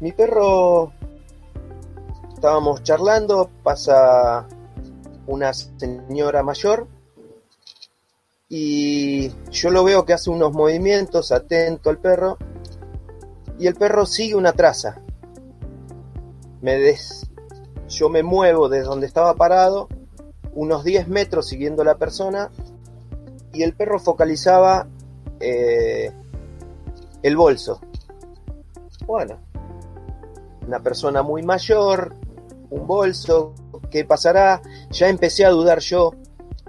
Mi 0.00 0.12
perro 0.12 0.92
estábamos 2.34 2.82
charlando, 2.82 3.48
pasa 3.62 4.46
una 5.26 5.52
señora 5.54 6.42
mayor 6.42 6.86
y 8.48 9.32
yo 9.50 9.70
lo 9.70 9.82
veo 9.82 10.04
que 10.04 10.12
hace 10.12 10.30
unos 10.30 10.52
movimientos 10.52 11.32
atento 11.32 11.90
al 11.90 11.98
perro 11.98 12.38
y 13.58 13.66
el 13.66 13.74
perro 13.74 14.06
sigue 14.06 14.34
una 14.34 14.52
traza. 14.52 15.00
Me 16.60 16.78
des... 16.78 17.26
Yo 17.88 18.08
me 18.08 18.22
muevo 18.22 18.68
desde 18.68 18.84
donde 18.84 19.06
estaba 19.06 19.34
parado 19.34 19.88
unos 20.56 20.82
10 20.84 21.08
metros 21.08 21.46
siguiendo 21.46 21.82
a 21.82 21.84
la 21.84 21.96
persona 21.96 22.50
y 23.52 23.62
el 23.62 23.74
perro 23.74 24.00
focalizaba 24.00 24.88
eh, 25.38 26.10
el 27.22 27.36
bolso. 27.36 27.80
Bueno, 29.06 29.38
una 30.66 30.80
persona 30.80 31.22
muy 31.22 31.42
mayor, 31.42 32.14
un 32.70 32.86
bolso, 32.86 33.54
¿qué 33.90 34.04
pasará? 34.04 34.60
Ya 34.90 35.08
empecé 35.08 35.44
a 35.44 35.50
dudar 35.50 35.78
yo. 35.80 36.14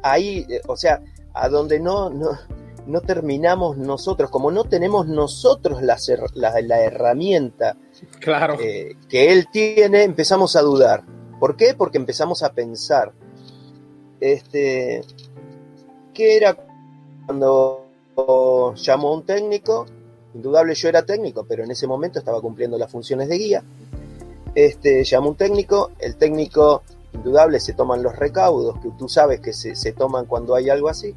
Ahí, 0.03 0.45
eh, 0.49 0.61
o 0.67 0.75
sea, 0.75 1.01
a 1.33 1.49
donde 1.49 1.79
no, 1.79 2.09
no, 2.09 2.37
no 2.85 3.01
terminamos 3.01 3.77
nosotros, 3.77 4.29
como 4.29 4.51
no 4.51 4.65
tenemos 4.65 5.07
nosotros 5.07 5.81
la, 5.81 5.97
la, 6.35 6.61
la 6.61 6.81
herramienta 6.81 7.77
claro. 8.19 8.57
eh, 8.59 8.97
que 9.09 9.31
él 9.31 9.47
tiene, 9.51 10.03
empezamos 10.03 10.55
a 10.55 10.61
dudar. 10.61 11.03
¿Por 11.39 11.55
qué? 11.55 11.73
Porque 11.73 11.97
empezamos 11.97 12.43
a 12.43 12.53
pensar. 12.53 13.13
Este, 14.19 15.03
¿Qué 16.17 16.35
era 16.35 16.57
cuando 17.27 17.85
llamó 18.75 19.09
a 19.09 19.13
un 19.13 19.23
técnico? 19.23 19.85
Indudable 20.33 20.73
yo 20.73 20.89
era 20.89 21.05
técnico, 21.05 21.45
pero 21.47 21.63
en 21.63 21.69
ese 21.69 21.85
momento 21.85 22.17
estaba 22.17 22.41
cumpliendo 22.41 22.75
las 22.75 22.91
funciones 22.91 23.29
de 23.29 23.37
guía. 23.37 23.63
Este, 24.55 25.03
llamó 25.03 25.29
un 25.29 25.35
técnico, 25.35 25.91
el 25.99 26.15
técnico, 26.15 26.81
indudable, 27.13 27.59
se 27.59 27.73
toman 27.73 28.01
los 28.01 28.15
recaudos, 28.15 28.79
que 28.79 28.89
tú 28.97 29.07
sabes 29.07 29.41
que 29.41 29.53
se, 29.53 29.75
se 29.75 29.91
toman 29.91 30.25
cuando 30.25 30.55
hay 30.55 30.71
algo 30.71 30.89
así. 30.89 31.13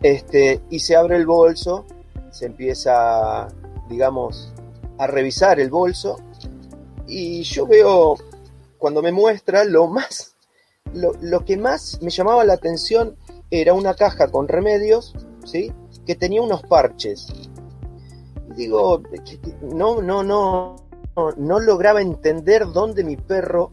Este, 0.00 0.62
y 0.70 0.78
se 0.78 0.96
abre 0.96 1.16
el 1.16 1.26
bolso, 1.26 1.84
se 2.30 2.46
empieza, 2.46 3.48
digamos, 3.86 4.54
a 4.96 5.06
revisar 5.06 5.60
el 5.60 5.68
bolso. 5.68 6.16
Y 7.06 7.42
yo 7.42 7.66
veo, 7.66 8.16
cuando 8.78 9.02
me 9.02 9.12
muestra, 9.12 9.64
lo 9.64 9.88
más, 9.88 10.37
lo, 10.94 11.44
que 11.44 11.56
más 11.56 12.00
me 12.02 12.10
llamaba 12.10 12.44
la 12.44 12.54
atención 12.54 13.16
era 13.50 13.74
una 13.74 13.94
caja 13.94 14.28
con 14.28 14.48
remedios, 14.48 15.14
¿sí? 15.44 15.72
Que 16.06 16.14
tenía 16.14 16.42
unos 16.42 16.62
parches. 16.62 17.28
Digo, 18.56 19.02
no, 19.62 20.00
no, 20.02 20.22
no, 20.22 20.76
no, 21.16 21.32
no 21.36 21.60
lograba 21.60 22.02
entender 22.02 22.66
dónde 22.72 23.04
mi 23.04 23.16
perro, 23.16 23.70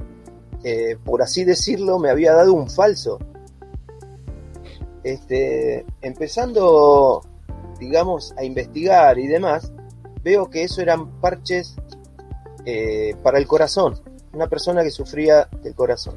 eh, 0.63 0.97
por 1.03 1.21
así 1.21 1.43
decirlo, 1.43 1.99
me 1.99 2.09
había 2.09 2.33
dado 2.33 2.53
un 2.53 2.69
falso. 2.69 3.19
Este, 5.03 5.85
empezando, 6.01 7.21
digamos, 7.79 8.33
a 8.37 8.43
investigar 8.43 9.19
y 9.19 9.27
demás, 9.27 9.71
veo 10.23 10.49
que 10.49 10.63
eso 10.63 10.81
eran 10.81 11.19
parches 11.21 11.75
eh, 12.65 13.15
para 13.21 13.37
el 13.37 13.45
corazón, 13.45 13.99
una 14.33 14.47
persona 14.47 14.81
que 14.81 14.89
sufría 14.89 15.47
del 15.61 15.75
corazón. 15.75 16.15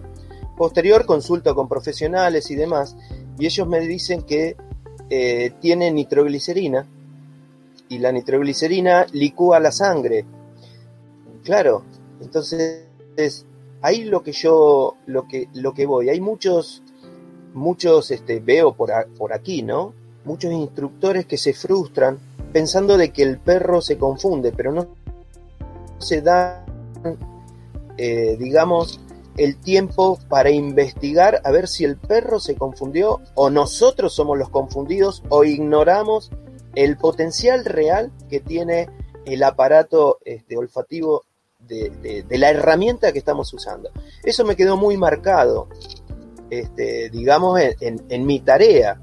Posterior 0.59 1.07
consulto 1.07 1.55
con 1.55 1.69
profesionales 1.69 2.51
y 2.51 2.57
demás, 2.57 2.97
y 3.39 3.47
ellos 3.47 3.69
me 3.69 3.79
dicen 3.79 4.23
que 4.23 4.57
eh, 5.09 5.53
tiene 5.61 5.93
nitroglicerina 5.93 6.85
y 7.89 7.99
la 7.99 8.11
nitroglicerina 8.11 9.07
licúa 9.13 9.61
la 9.61 9.71
sangre. 9.71 10.25
Claro, 11.45 11.85
entonces 12.21 12.85
ahí 13.83 14.03
lo 14.03 14.25
que 14.25 14.33
yo 14.33 14.97
lo 15.07 15.29
que 15.29 15.49
lo 15.55 15.73
que 15.73 15.87
voy, 15.87 16.09
hay 16.09 16.21
muchos 16.21 16.83
muchos 17.55 18.11
este 18.11 18.41
veo 18.41 18.75
por, 18.75 18.91
por 19.17 19.33
aquí, 19.33 19.63
¿no? 19.63 19.95
Muchos 20.25 20.53
instructores 20.53 21.25
que 21.27 21.39
se 21.39 21.55
frustran 21.55 22.19
pensando 22.53 22.97
de 22.97 23.13
que 23.13 23.23
el 23.23 23.39
perro 23.39 23.81
se 23.81 23.97
confunde, 23.97 24.53
pero 24.53 24.73
no 24.73 24.89
se 25.99 26.21
dan 26.21 26.65
eh, 27.97 28.37
digamos 28.39 29.01
el 29.39 29.57
tiempo 29.57 30.19
para 30.29 30.51
investigar 30.51 31.41
a 31.45 31.51
ver 31.51 31.69
si 31.69 31.85
el 31.85 31.97
perro 31.97 32.41
se 32.41 32.57
confundió 32.57 33.21
o 33.35 33.51
nosotros 33.51 34.13
somos 34.13 34.37
los 34.37 34.51
confundidos 34.51 35.23
o 35.29 35.45
ignoramos 35.45 36.31
el 36.75 36.97
potencial 36.97 37.65
real 37.65 38.13
que 38.29 38.41
tiene 38.41 38.89
el 39.25 39.43
aparato 39.43 40.19
este, 40.25 40.57
olfativo 40.57 41.25
de, 41.61 42.25
la 42.31 42.51
herramienta 42.51 43.13
que 43.13 43.19
estamos 43.19 43.53
usando. 43.53 43.91
Eso 44.23 44.45
me 44.45 44.57
quedó 44.57 44.77
muy 44.77 44.97
marcado, 44.97 45.69
este, 46.51 47.11
digamos, 47.11 47.61
en 47.81 48.27
mi 48.27 48.41
tarea. 48.41 49.01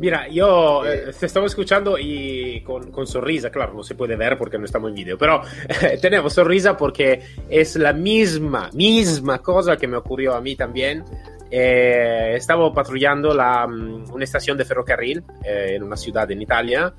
Mira, 0.00 0.28
yo 0.28 0.86
eh, 0.86 1.12
te 1.18 1.26
estaba 1.26 1.44
escuchando 1.44 1.98
y 1.98 2.62
con, 2.62 2.90
con, 2.90 3.06
sonrisa, 3.06 3.50
claro, 3.50 3.74
no 3.74 3.82
se 3.82 3.94
puede 3.94 4.16
ver 4.16 4.38
porque 4.38 4.56
no 4.56 4.64
estamos 4.64 4.88
en 4.88 4.94
vídeo, 4.94 5.18
pero 5.18 5.42
eh, 5.68 5.98
tenemos 6.02 6.32
sonrisa 6.32 6.74
porque 6.74 7.20
es 7.50 7.76
la 7.76 7.92
misma, 7.92 8.70
misma 8.72 9.40
cosa 9.40 9.76
que 9.76 9.86
me 9.86 9.98
ocurrió 9.98 10.34
a 10.34 10.40
mí 10.40 10.56
también. 10.56 11.04
Eh, 11.50 12.32
estaba 12.34 12.72
patrullando 12.72 13.34
la, 13.34 13.66
mm, 13.66 14.10
una 14.10 14.24
estación 14.24 14.56
de 14.56 14.64
ferrocarril 14.64 15.22
eh, 15.44 15.72
en 15.74 15.82
una 15.82 15.96
ciudad 15.98 16.30
en 16.30 16.40
Italia 16.40 16.94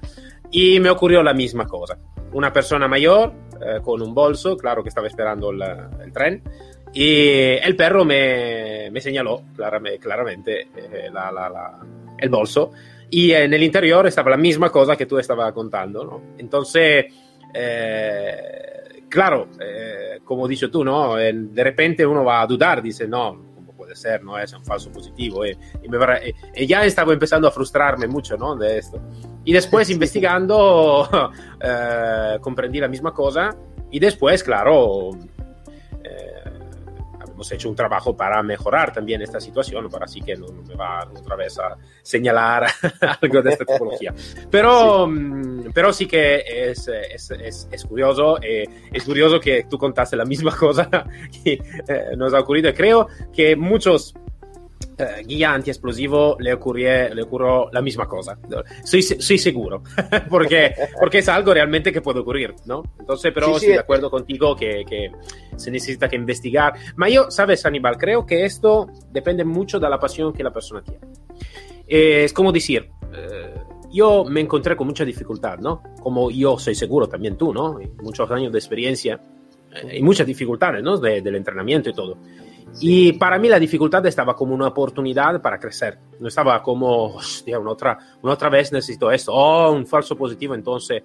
y 0.52 0.80
me 0.80 0.92
ocurrió 0.92 1.24
la 1.24 1.34
misma 1.34 1.66
cosa. 1.66 1.98
Una 2.34 2.54
persona 2.54 2.88
mayor 2.88 3.34
eh, 3.66 3.80
con 3.82 4.00
un 4.04 4.14
bolso, 4.14 4.56
claro 4.58 4.84
que 4.84 4.90
estaba 4.90 5.08
esperando 5.08 5.50
el, 5.50 5.64
el 6.04 6.14
tren, 6.14 6.44
y 6.94 7.58
el 7.58 7.76
perro 7.76 8.04
me, 8.04 8.90
me 8.92 9.00
señaló 9.00 9.44
claramente, 9.56 10.00
claramente 10.00 10.62
eh, 10.76 11.10
la, 11.12 11.32
la, 11.32 11.50
la, 11.50 11.80
el 12.22 12.30
bolso 12.30 12.72
y 13.10 13.34
en 13.34 13.54
el 13.54 13.62
interior 13.62 14.08
estaba 14.08 14.32
la 14.32 14.38
misma 14.38 14.70
cosa 14.70 14.96
que 14.96 15.06
tú 15.06 15.20
estabas 15.20 15.52
contando, 15.52 16.06
¿no? 16.06 16.22
Entonces, 16.38 17.06
eh, 17.54 19.04
claro, 19.10 19.50
eh, 19.60 20.22
como 20.24 20.48
dices 20.48 20.72
tú, 20.72 20.86
¿no? 20.86 21.16
De 21.18 21.64
repente 21.64 22.06
uno 22.06 22.24
va 22.24 22.42
a 22.42 22.48
dudar, 22.48 22.82
dice, 22.82 23.08
no, 23.10 23.52
¿cómo 23.54 23.76
puede 23.76 23.96
ser? 23.98 24.24
No 24.24 24.40
es 24.40 24.54
un 24.54 24.64
falso 24.64 24.90
positivo. 24.94 25.46
Y, 25.46 25.52
y, 25.84 25.90
me, 25.90 25.98
y 26.56 26.66
ya 26.66 26.86
estaba 26.86 27.12
empezando 27.12 27.50
a 27.50 27.52
frustrarme 27.52 28.08
mucho, 28.08 28.38
¿no? 28.38 28.56
De 28.56 28.78
esto. 28.78 29.02
Y 29.44 29.52
después, 29.52 29.90
investigando, 29.90 31.10
eh, 31.62 32.38
comprendí 32.40 32.80
la 32.80 32.88
misma 32.88 33.14
cosa 33.14 33.54
y 33.92 34.00
después, 34.00 34.42
claro, 34.42 35.12
hemos 37.42 37.52
hecho 37.52 37.70
un 37.70 37.76
trabajo 37.76 38.16
para 38.16 38.44
mejorar 38.44 38.94
también 38.94 39.20
esta 39.24 39.40
situación, 39.40 39.90
para 39.90 40.06
así 40.06 40.22
que 40.22 40.36
no, 40.36 40.48
no 40.48 40.62
me 40.62 40.76
va 40.76 41.10
otra 41.10 41.36
vez 41.36 41.58
a 41.58 41.76
señalar 42.04 42.68
algo 43.22 43.42
de 43.42 43.50
esta 43.50 43.66
tipología. 43.66 44.14
Pero 44.52 45.06
sí, 45.06 45.12
mm, 45.12 45.72
pero 45.74 45.92
sí 45.92 46.06
que 46.06 46.44
es, 46.46 46.88
es, 46.88 47.32
es, 47.32 47.68
es 47.72 47.86
curioso, 47.86 48.40
eh, 48.44 48.66
es 48.94 49.04
curioso 49.04 49.40
que 49.40 49.66
tú 49.68 49.80
contaste 49.80 50.16
la 50.16 50.26
misma 50.26 50.56
cosa 50.58 50.88
que 51.44 51.54
eh, 51.54 52.16
nos 52.16 52.32
ha 52.36 52.40
ocurrido. 52.40 52.72
Creo 52.76 53.08
que 53.34 53.56
muchos 53.56 54.14
eh, 55.02 55.24
guía 55.26 55.54
antiexplosivo 55.54 56.38
le, 56.40 56.54
ocurrió, 56.54 57.14
le 57.14 57.24
ocurrió 57.24 57.70
la 57.72 57.82
misma 57.82 58.08
cosa. 58.08 58.38
Soy, 58.84 59.02
soy 59.02 59.38
seguro, 59.38 59.84
porque, 60.30 60.74
porque 61.00 61.20
es 61.20 61.30
algo 61.30 61.54
realmente 61.54 61.92
que 61.92 62.02
puede 62.02 62.20
ocurrir, 62.20 62.54
¿no? 62.66 62.84
Entonces, 63.00 63.32
pero 63.34 63.48
sí, 63.48 63.52
estoy 63.54 63.68
sí, 63.68 63.74
de 63.74 63.80
acuerdo 63.80 64.08
eh, 64.08 64.12
contigo 64.12 64.56
que, 64.56 64.86
que, 64.88 65.12
se 65.56 65.72
necesita 65.72 66.10
que 66.10 66.16
investigar. 66.16 66.74
Ma 66.96 67.10
yo, 67.10 67.30
sabes, 67.30 67.66
Aníbal, 67.66 67.98
creo 67.98 68.26
que 68.26 68.46
esto 68.46 68.88
depende 69.12 69.44
mucho 69.44 69.80
de 69.80 69.90
la 69.90 70.00
pasión 70.00 70.34
que 70.34 70.44
la 70.44 70.52
persona 70.52 70.82
tiene. 70.82 71.02
Eh, 71.88 72.24
es 72.24 72.32
como 72.34 72.54
decir, 72.54 72.90
eh, 73.14 73.54
yo 73.92 74.24
me 74.24 74.40
encontré 74.40 74.78
con 74.78 74.88
mucha 74.88 75.04
dificultad, 75.04 75.60
¿no? 75.60 75.84
Como 76.02 76.32
yo 76.32 76.58
soy 76.58 76.74
seguro, 76.74 77.08
también 77.08 77.38
tú, 77.38 77.54
¿no? 77.54 77.78
Muchos 78.02 78.32
años 78.32 78.52
de 78.52 78.60
experiencia 78.60 79.20
eh, 79.74 79.98
y 79.98 80.02
muchas 80.02 80.26
dificultades, 80.26 80.82
¿no? 80.82 80.98
De, 80.98 81.22
del 81.22 81.36
entrenamiento 81.36 81.90
y 81.90 81.94
todo. 81.94 82.18
Y 82.80 83.14
para 83.14 83.38
mí 83.38 83.50
la 83.50 83.60
dificultad 83.60 84.06
estaba 84.06 84.36
como 84.36 84.56
una 84.56 84.68
oportunidad 84.68 85.42
para 85.42 85.60
crecer. 85.60 86.00
No 86.20 86.28
estaba 86.28 86.62
como, 86.64 87.16
hostia, 87.16 87.60
una 87.60 87.72
otra, 87.72 87.98
una 88.22 88.34
otra 88.34 88.50
vez 88.50 88.72
necesito 88.72 89.12
esto, 89.12 89.34
oh, 89.34 89.72
un 89.72 89.86
falso 89.86 90.16
positivo. 90.16 90.56
Entonces, 90.56 91.04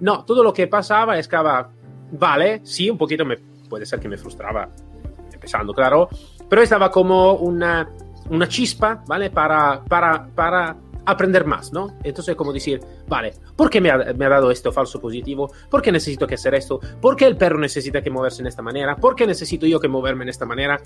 no, 0.00 0.24
todo 0.24 0.42
lo 0.42 0.52
que 0.52 0.66
pasaba 0.66 1.18
estaba, 1.18 1.70
vale, 2.12 2.60
sí, 2.64 2.90
un 2.90 2.98
poquito 2.98 3.24
me, 3.24 3.38
puede 3.68 3.86
ser 3.86 3.98
que 3.98 4.08
me 4.08 4.16
frustraba, 4.16 4.68
empezando, 5.32 5.72
claro, 5.72 6.08
pero 6.48 6.62
estaba 6.62 6.90
como 6.90 7.34
una, 7.34 7.88
una 8.30 8.48
chispa, 8.48 9.02
¿vale? 9.06 9.30
Para, 9.30 9.82
para, 9.84 10.26
para 10.34 10.76
aprender 11.06 11.46
más, 11.46 11.72
¿no? 11.72 11.96
Entonces, 12.02 12.34
como 12.34 12.52
decir, 12.52 12.80
vale, 13.06 13.32
¿por 13.54 13.70
qué 13.70 13.80
me 13.80 13.90
ha, 13.90 13.96
me 14.12 14.26
ha, 14.26 14.28
dado 14.28 14.50
esto 14.50 14.72
falso 14.72 15.00
positivo? 15.00 15.50
¿Por 15.70 15.80
qué 15.80 15.92
necesito 15.92 16.26
que 16.26 16.34
hacer 16.34 16.54
esto? 16.54 16.80
¿Por 17.00 17.16
qué 17.16 17.26
el 17.26 17.36
perro 17.36 17.58
necesita 17.58 18.02
que 18.02 18.10
moverse 18.10 18.42
en 18.42 18.48
esta 18.48 18.62
manera? 18.62 18.96
¿Por 18.96 19.14
qué 19.14 19.26
necesito 19.26 19.66
yo 19.66 19.80
que 19.80 19.88
moverme 19.88 20.24
en 20.24 20.30
esta 20.30 20.44
manera? 20.44 20.80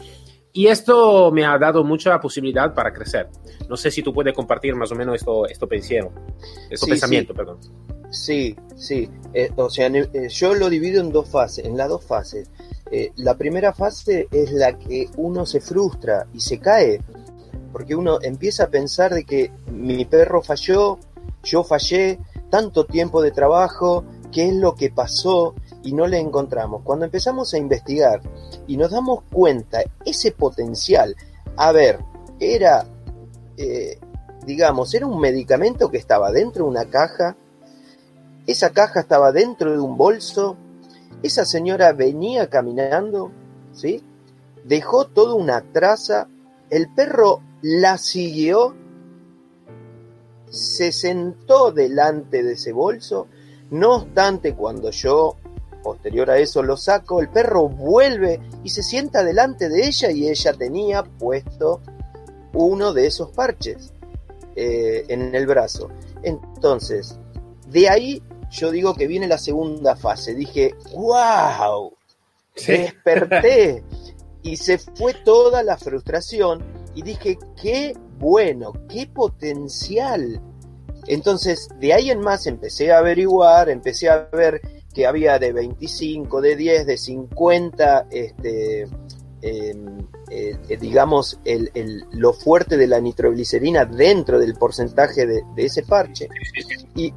Y 0.53 0.67
esto 0.67 1.31
me 1.33 1.45
ha 1.45 1.59
dado 1.59 1.83
mucha 1.85 2.21
posibilidad 2.21 2.75
para 2.75 2.93
crecer. 2.93 3.29
No 3.69 3.77
sé 3.77 3.91
si 3.91 4.03
tú 4.03 4.12
puedes 4.12 4.35
compartir 4.35 4.75
más 4.77 4.93
o 4.93 4.95
menos 4.95 5.17
esto, 5.17 5.47
esto 5.47 5.67
pensiero, 5.67 6.12
esto 6.68 6.87
sí, 6.87 6.92
pensamiento, 6.92 7.33
sí. 7.33 7.37
perdón. 7.37 7.59
Sí, 8.11 8.57
sí. 8.77 9.09
Eh, 9.33 9.51
o 9.57 9.71
sea, 9.71 9.87
eh, 9.87 10.29
yo 10.29 10.55
lo 10.55 10.68
divido 10.68 11.01
en 11.01 11.12
dos 11.12 11.31
fases, 11.31 11.64
en 11.64 11.77
las 11.77 11.88
dos 11.88 12.05
fases. 12.05 12.51
Eh, 12.90 13.12
la 13.16 13.37
primera 13.37 13.73
fase 13.73 14.27
es 14.33 14.51
la 14.51 14.77
que 14.77 15.09
uno 15.16 15.47
se 15.47 15.61
frustra 15.61 16.27
y 16.35 16.40
se 16.40 16.59
cae 16.59 17.01
porque 17.72 17.94
uno 17.94 18.18
empieza 18.22 18.64
a 18.64 18.68
pensar 18.68 19.14
de 19.14 19.24
que 19.24 19.52
mi 19.70 20.04
perro 20.04 20.42
falló, 20.42 20.98
yo 21.42 21.64
fallé, 21.64 22.18
tanto 22.50 22.85
tiempo 22.85 23.22
de 23.22 23.30
trabajo, 23.30 24.04
qué 24.33 24.48
es 24.48 24.54
lo 24.54 24.74
que 24.74 24.90
pasó 24.90 25.54
y 25.83 25.92
no 25.92 26.06
le 26.06 26.18
encontramos. 26.18 26.83
Cuando 26.83 27.04
empezamos 27.04 27.54
a 27.54 27.59
investigar 27.59 28.20
y 28.66 28.76
nos 28.76 28.90
damos 28.90 29.22
cuenta 29.33 29.83
ese 30.04 30.33
potencial, 30.33 31.16
a 31.56 31.72
ver, 31.72 32.00
era, 32.38 32.87
eh, 33.56 33.98
digamos, 34.46 34.94
era 34.94 35.06
un 35.06 35.20
medicamento 35.20 35.90
que 35.90 35.98
estaba 35.98 36.30
dentro 36.33 36.64
de 36.64 36.70
una 36.70 36.85
caja, 36.87 37.37
esa 38.46 38.70
caja 38.70 39.00
estaba 39.00 39.33
dentro 39.33 39.72
de 39.72 39.78
un 39.78 39.96
bolso, 39.96 40.56
esa 41.22 41.44
señora 41.44 41.92
venía 41.92 42.48
caminando, 42.48 43.30
¿sí? 43.72 44.02
Dejó 44.64 45.06
toda 45.06 45.35
una 45.35 45.62
traza, 45.72 46.28
el 46.70 46.88
perro 46.94 47.42
la 47.62 47.98
siguió, 47.98 48.74
se 50.48 50.92
sentó 50.92 51.72
delante 51.72 52.42
de 52.42 52.52
ese 52.52 52.72
bolso, 52.72 53.28
no 53.70 53.96
obstante 53.96 54.54
cuando 54.54 54.90
yo, 54.90 55.37
posterior 55.83 56.30
a 56.30 56.38
eso, 56.38 56.62
lo 56.62 56.76
saco, 56.76 57.20
el 57.20 57.28
perro 57.28 57.68
vuelve 57.68 58.40
y 58.64 58.70
se 58.70 58.83
sienta 58.83 59.22
delante 59.22 59.68
de 59.68 59.87
ella 59.87 60.11
y 60.11 60.28
ella 60.28 60.52
tenía 60.54 61.02
puesto 61.02 61.80
uno 62.52 62.92
de 62.92 63.06
esos 63.06 63.30
parches 63.30 63.92
eh, 64.56 65.04
en 65.09 65.35
el 65.35 65.46
brazo. 65.46 65.88
Entonces, 66.22 67.18
de 67.68 67.88
ahí 67.88 68.22
yo 68.50 68.70
digo 68.70 68.94
que 68.94 69.06
viene 69.06 69.28
la 69.28 69.38
segunda 69.38 69.96
fase. 69.96 70.35
Dije, 70.35 70.74
wow, 70.94 71.92
¿Sí? 72.54 72.72
desperté 72.72 73.85
y 74.42 74.57
se 74.57 74.79
fue 74.79 75.14
toda 75.14 75.62
la 75.62 75.76
frustración 75.76 76.62
y 76.94 77.03
dije, 77.03 77.38
qué 77.61 77.94
bueno, 78.18 78.72
qué 78.88 79.07
potencial. 79.07 80.40
Entonces, 81.07 81.68
de 81.79 81.92
ahí 81.92 82.11
en 82.11 82.20
más 82.20 82.46
empecé 82.46 82.92
a 82.92 82.98
averiguar, 82.98 83.68
empecé 83.68 84.09
a 84.09 84.29
ver 84.33 84.61
que 84.94 85.07
había 85.07 85.38
de 85.38 85.53
25, 85.53 86.40
de 86.40 86.57
10, 86.57 86.87
de 86.87 86.98
50, 86.98 88.07
este, 88.11 88.83
eh, 89.42 89.74
eh, 90.31 90.76
digamos, 90.79 91.38
el, 91.44 91.70
el, 91.74 92.05
lo 92.12 92.33
fuerte 92.33 92.76
de 92.76 92.87
la 92.87 93.00
nitroglicerina 93.00 93.85
dentro 93.85 94.38
del 94.38 94.55
porcentaje 94.55 95.26
de, 95.26 95.42
de 95.55 95.64
ese 95.64 95.83
parche. 95.83 96.29
Y, 96.94 97.14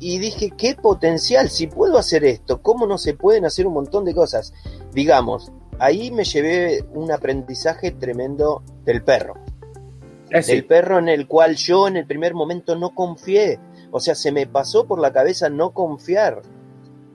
y, 0.00 0.18
dije, 0.18 0.52
qué 0.56 0.74
potencial, 0.74 1.48
si 1.50 1.66
puedo 1.66 1.98
hacer 1.98 2.24
esto, 2.24 2.62
¿cómo 2.62 2.86
no 2.86 2.98
se 2.98 3.14
pueden 3.14 3.44
hacer 3.44 3.66
un 3.66 3.74
montón 3.74 4.04
de 4.04 4.14
cosas? 4.14 4.52
Digamos, 4.92 5.50
ahí 5.78 6.10
me 6.10 6.24
llevé 6.24 6.84
un 6.92 7.10
aprendizaje 7.10 7.92
tremendo 7.92 8.62
del 8.84 9.02
perro. 9.02 9.34
Eh, 10.30 10.42
sí. 10.42 10.52
Del 10.52 10.66
perro 10.66 10.98
en 10.98 11.08
el 11.08 11.26
cual 11.26 11.56
yo 11.56 11.88
en 11.88 11.96
el 11.96 12.06
primer 12.06 12.34
momento 12.34 12.76
no 12.76 12.94
confié. 12.94 13.58
O 13.90 14.00
sea, 14.00 14.14
se 14.14 14.32
me 14.32 14.46
pasó 14.46 14.86
por 14.86 15.00
la 15.00 15.12
cabeza 15.12 15.48
no 15.48 15.72
confiar. 15.72 16.42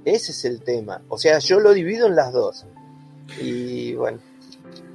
Ese 0.06 0.32
es 0.32 0.46
el 0.46 0.62
tema. 0.62 1.02
O 1.10 1.18
sea, 1.18 1.40
yo 1.40 1.60
lo 1.60 1.74
divido 1.74 2.08
en 2.08 2.16
las 2.16 2.32
dos. 2.32 2.66
Y 3.42 3.94
bueno. 3.96 4.20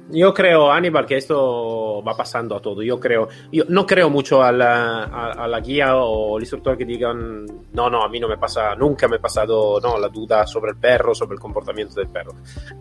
Yo 0.09 0.33
creo, 0.33 0.71
Aníbal, 0.71 1.05
que 1.05 1.17
esto 1.17 2.03
va 2.03 2.15
pasando 2.15 2.55
a 2.55 2.61
todo. 2.61 2.83
Yo 2.83 2.99
creo, 2.99 3.27
yo 3.51 3.63
no 3.69 3.85
creo 3.85 4.09
mucho 4.09 4.43
a 4.43 4.51
la, 4.51 5.05
a, 5.05 5.31
a 5.31 5.47
la 5.47 5.59
guía 5.59 5.95
o 5.95 6.37
al 6.37 6.43
instructor 6.43 6.77
que 6.77 6.85
digan, 6.85 7.45
no, 7.73 7.89
no, 7.89 8.03
a 8.03 8.09
mí 8.09 8.19
no 8.19 8.27
me 8.27 8.37
pasa, 8.37 8.75
nunca 8.75 9.07
me 9.07 9.15
ha 9.15 9.19
pasado, 9.19 9.79
no, 9.81 9.97
la 9.97 10.09
duda 10.09 10.45
sobre 10.45 10.71
el 10.71 10.77
perro, 10.77 11.15
sobre 11.15 11.35
el 11.35 11.39
comportamiento 11.39 11.95
del 11.95 12.09
perro. 12.09 12.33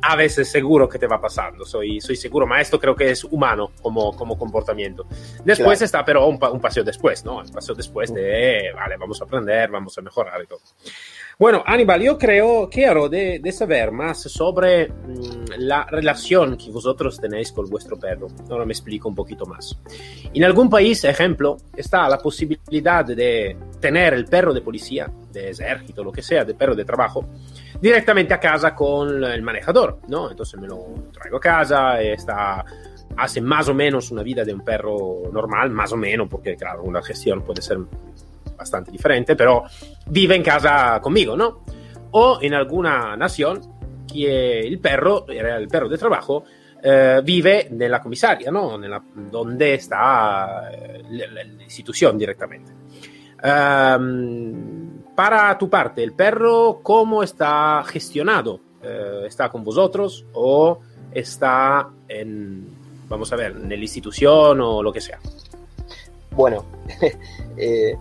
A 0.02 0.16
veces 0.16 0.50
seguro 0.50 0.88
que 0.88 0.98
te 0.98 1.06
va 1.06 1.20
pasando, 1.20 1.64
soy, 1.64 2.00
soy 2.00 2.16
seguro, 2.16 2.46
ma 2.46 2.60
esto 2.60 2.78
creo 2.78 2.94
que 2.94 3.10
es 3.10 3.24
humano 3.24 3.70
como, 3.80 4.14
como 4.14 4.36
comportamiento. 4.38 5.06
Después 5.44 5.78
claro. 5.78 5.84
está, 5.84 6.04
pero 6.04 6.26
un, 6.26 6.38
un 6.52 6.60
paseo 6.60 6.84
después, 6.84 7.24
¿no? 7.24 7.40
El 7.40 7.50
paseo 7.50 7.74
después 7.74 8.12
de, 8.12 8.70
vale, 8.74 8.96
vamos 8.98 9.20
a 9.22 9.24
aprender, 9.24 9.70
vamos 9.70 9.96
a 9.96 10.02
mejorar 10.02 10.42
y 10.42 10.46
todo. 10.46 10.60
Bueno, 11.36 11.64
Aníbal, 11.66 12.00
yo 12.00 12.16
creo, 12.16 12.68
quiero 12.70 13.08
de, 13.08 13.40
de 13.40 13.52
saber 13.52 13.90
más 13.90 14.22
sobre 14.22 14.88
mmm, 14.88 15.44
la 15.58 15.84
relación 15.84 16.56
que 16.56 16.70
vosotros 16.70 17.20
tenéis 17.20 17.50
con 17.50 17.68
vuestro 17.68 17.98
perro. 17.98 18.28
Ahora 18.48 18.64
me 18.64 18.72
explico 18.72 19.08
un 19.08 19.16
poquito 19.16 19.44
más. 19.44 19.76
En 20.32 20.44
algún 20.44 20.70
país, 20.70 21.02
ejemplo, 21.02 21.56
está 21.76 22.08
la 22.08 22.18
posibilidad 22.18 23.04
de 23.04 23.56
tener 23.80 24.14
el 24.14 24.26
perro 24.26 24.54
de 24.54 24.60
policía, 24.60 25.10
de 25.32 25.50
ejército, 25.50 26.04
lo 26.04 26.12
que 26.12 26.22
sea, 26.22 26.44
de 26.44 26.54
perro 26.54 26.76
de 26.76 26.84
trabajo, 26.84 27.26
directamente 27.80 28.32
a 28.32 28.38
casa 28.38 28.72
con 28.72 29.24
el 29.24 29.42
manejador, 29.42 29.98
¿no? 30.06 30.30
Entonces 30.30 30.60
me 30.60 30.68
lo 30.68 30.86
traigo 31.12 31.38
a 31.38 31.40
casa, 31.40 32.00
está 32.00 32.64
hace 33.16 33.40
más 33.40 33.68
o 33.68 33.74
menos 33.74 34.10
una 34.12 34.22
vida 34.22 34.44
de 34.44 34.54
un 34.54 34.64
perro 34.64 35.22
normal, 35.32 35.70
más 35.70 35.92
o 35.92 35.96
menos, 35.96 36.28
porque 36.28 36.56
claro, 36.56 36.84
una 36.84 37.02
gestión 37.02 37.42
puede 37.42 37.60
ser 37.60 37.78
bastante 38.56 38.90
diferente, 38.90 39.36
pero 39.36 39.64
vive 40.06 40.34
en 40.36 40.42
casa 40.42 41.00
conmigo, 41.00 41.36
¿no? 41.36 41.64
O 42.12 42.38
en 42.40 42.54
alguna 42.54 43.16
nación 43.16 43.60
que 44.06 44.60
el 44.60 44.78
perro, 44.78 45.26
el 45.28 45.68
perro 45.68 45.88
de 45.88 45.98
trabajo, 45.98 46.44
eh, 46.82 47.22
vive 47.24 47.68
nella 47.70 47.98
comisaria, 47.98 48.50
¿no? 48.50 48.78
Donde 49.30 49.74
está 49.74 50.70
eh, 50.70 51.02
la, 51.10 51.42
la, 51.42 51.62
institución 51.62 52.18
directamente. 52.18 52.72
Um, 53.42 55.02
para 55.14 55.56
tu 55.56 55.70
parte, 55.70 56.02
¿el 56.02 56.12
perro 56.12 56.80
cómo 56.82 57.22
está 57.22 57.82
gestionado? 57.86 58.60
Uh, 58.82 59.24
¿Está 59.24 59.48
con 59.48 59.64
vosotros 59.64 60.26
o 60.34 60.80
está 61.10 61.88
en, 62.06 62.68
vamos 63.08 63.32
a 63.32 63.36
ver, 63.36 63.52
en 63.52 63.68
la 63.68 63.74
institución 63.76 64.60
o 64.60 64.82
lo 64.82 64.92
que 64.92 65.00
sea? 65.00 65.18
Bueno, 66.32 66.66
eh, 67.56 67.96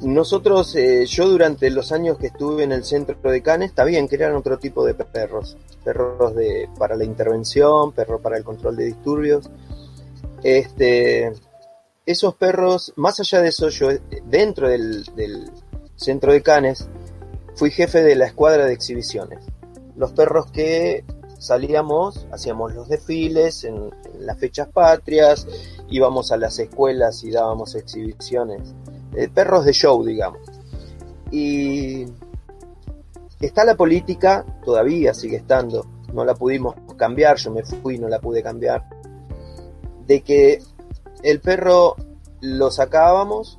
nosotros, 0.00 0.74
eh, 0.76 1.04
yo 1.06 1.28
durante 1.28 1.68
los 1.70 1.92
años 1.92 2.16
que 2.18 2.28
estuve 2.28 2.64
en 2.64 2.72
el 2.72 2.84
centro 2.84 3.30
de 3.30 3.42
Canes, 3.42 3.70
está 3.70 3.84
bien 3.84 4.08
que 4.08 4.24
otro 4.24 4.58
tipo 4.58 4.84
de 4.84 4.94
perros, 4.94 5.58
perros 5.84 6.34
de, 6.34 6.68
para 6.78 6.96
la 6.96 7.04
intervención, 7.04 7.92
perros 7.92 8.20
para 8.22 8.38
el 8.38 8.44
control 8.44 8.76
de 8.76 8.86
disturbios. 8.86 9.50
Este, 10.42 11.32
esos 12.06 12.34
perros, 12.34 12.94
más 12.96 13.20
allá 13.20 13.42
de 13.42 13.48
eso, 13.48 13.68
yo 13.68 13.88
dentro 14.24 14.68
del, 14.68 15.04
del 15.16 15.50
centro 15.96 16.32
de 16.32 16.42
Canes 16.42 16.88
fui 17.54 17.70
jefe 17.70 18.02
de 18.02 18.16
la 18.16 18.26
escuadra 18.26 18.64
de 18.64 18.72
exhibiciones. 18.72 19.44
Los 19.96 20.12
perros 20.12 20.50
que 20.50 21.04
salíamos, 21.38 22.26
hacíamos 22.32 22.74
los 22.74 22.88
desfiles 22.88 23.64
en, 23.64 23.76
en 24.14 24.26
las 24.26 24.38
fechas 24.38 24.68
patrias, 24.68 25.46
íbamos 25.90 26.32
a 26.32 26.38
las 26.38 26.58
escuelas 26.58 27.22
y 27.22 27.30
dábamos 27.30 27.74
exhibiciones 27.74 28.74
eh, 29.14 29.28
perros 29.28 29.64
de 29.64 29.72
show, 29.72 30.04
digamos. 30.04 30.40
Y 31.30 32.06
está 33.40 33.64
la 33.64 33.76
política, 33.76 34.44
todavía 34.64 35.14
sigue 35.14 35.36
estando, 35.36 35.86
no 36.12 36.24
la 36.24 36.34
pudimos 36.34 36.74
cambiar, 36.96 37.36
yo 37.36 37.50
me 37.50 37.62
fui, 37.62 37.98
no 37.98 38.08
la 38.08 38.20
pude 38.20 38.42
cambiar, 38.42 38.84
de 40.06 40.22
que 40.22 40.58
el 41.22 41.40
perro 41.40 41.96
lo 42.40 42.70
sacábamos, 42.70 43.56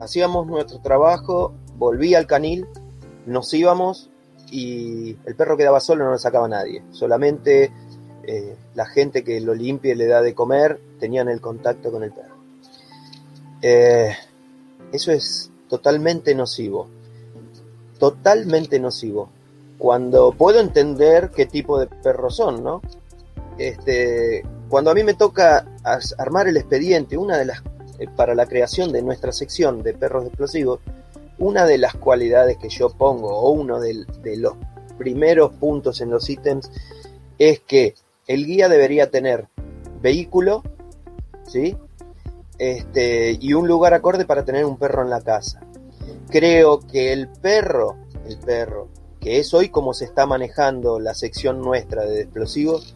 hacíamos 0.00 0.46
nuestro 0.46 0.80
trabajo, 0.80 1.54
volvía 1.76 2.18
al 2.18 2.26
canil, 2.26 2.66
nos 3.26 3.52
íbamos 3.54 4.10
y 4.50 5.16
el 5.24 5.34
perro 5.34 5.56
quedaba 5.56 5.80
solo, 5.80 6.04
no 6.04 6.12
lo 6.12 6.18
sacaba 6.18 6.48
nadie, 6.48 6.82
solamente 6.90 7.72
eh, 8.26 8.56
la 8.74 8.86
gente 8.86 9.24
que 9.24 9.40
lo 9.40 9.54
limpia 9.54 9.92
y 9.92 9.96
le 9.96 10.06
da 10.06 10.22
de 10.22 10.34
comer 10.34 10.80
tenían 10.98 11.28
el 11.28 11.40
contacto 11.40 11.90
con 11.90 12.04
el 12.04 12.12
perro. 12.12 12.33
Eh, 13.66 14.14
eso 14.92 15.10
es 15.10 15.50
totalmente 15.70 16.34
nocivo. 16.34 16.86
Totalmente 17.98 18.78
nocivo. 18.78 19.30
Cuando 19.78 20.32
puedo 20.32 20.60
entender 20.60 21.30
qué 21.30 21.46
tipo 21.46 21.80
de 21.80 21.86
perros 21.86 22.36
son, 22.36 22.62
¿no? 22.62 22.82
Este, 23.56 24.44
cuando 24.68 24.90
a 24.90 24.94
mí 24.94 25.02
me 25.02 25.14
toca 25.14 25.66
armar 26.18 26.46
el 26.46 26.58
expediente, 26.58 27.16
una 27.16 27.38
de 27.38 27.46
las 27.46 27.62
eh, 27.98 28.06
para 28.14 28.34
la 28.34 28.44
creación 28.44 28.92
de 28.92 29.00
nuestra 29.00 29.32
sección 29.32 29.82
de 29.82 29.94
perros 29.94 30.26
explosivos, 30.26 30.80
una 31.38 31.64
de 31.64 31.78
las 31.78 31.94
cualidades 31.94 32.58
que 32.58 32.68
yo 32.68 32.90
pongo, 32.90 33.30
o 33.34 33.48
uno 33.50 33.80
de, 33.80 34.04
de 34.22 34.36
los 34.36 34.56
primeros 34.98 35.54
puntos 35.54 36.02
en 36.02 36.10
los 36.10 36.28
ítems, 36.28 36.70
es 37.38 37.60
que 37.60 37.94
el 38.26 38.44
guía 38.44 38.68
debería 38.68 39.10
tener 39.10 39.48
vehículo, 40.02 40.62
¿sí? 41.48 41.78
Este, 42.58 43.36
y 43.40 43.52
un 43.54 43.68
lugar 43.68 43.94
acorde 43.94 44.24
para 44.24 44.44
tener 44.44 44.64
un 44.64 44.76
perro 44.76 45.02
en 45.02 45.10
la 45.10 45.20
casa. 45.20 45.60
Creo 46.28 46.80
que 46.80 47.12
el 47.12 47.28
perro, 47.28 47.96
el 48.26 48.38
perro, 48.38 48.88
que 49.20 49.38
es 49.38 49.54
hoy 49.54 49.68
como 49.68 49.94
se 49.94 50.04
está 50.04 50.26
manejando 50.26 50.98
la 50.98 51.14
sección 51.14 51.60
nuestra 51.60 52.04
de 52.04 52.22
explosivos, 52.22 52.94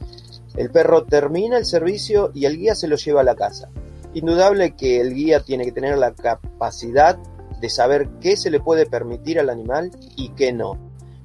el 0.56 0.70
perro 0.70 1.04
termina 1.04 1.56
el 1.56 1.64
servicio 1.64 2.30
y 2.34 2.44
el 2.46 2.58
guía 2.58 2.74
se 2.74 2.88
lo 2.88 2.96
lleva 2.96 3.20
a 3.20 3.24
la 3.24 3.36
casa. 3.36 3.70
Indudable 4.14 4.74
que 4.74 5.00
el 5.00 5.14
guía 5.14 5.40
tiene 5.40 5.64
que 5.64 5.72
tener 5.72 5.98
la 5.98 6.14
capacidad 6.14 7.18
de 7.60 7.70
saber 7.70 8.08
qué 8.20 8.36
se 8.36 8.50
le 8.50 8.60
puede 8.60 8.86
permitir 8.86 9.38
al 9.38 9.50
animal 9.50 9.90
y 10.16 10.30
qué 10.30 10.52
no. 10.52 10.78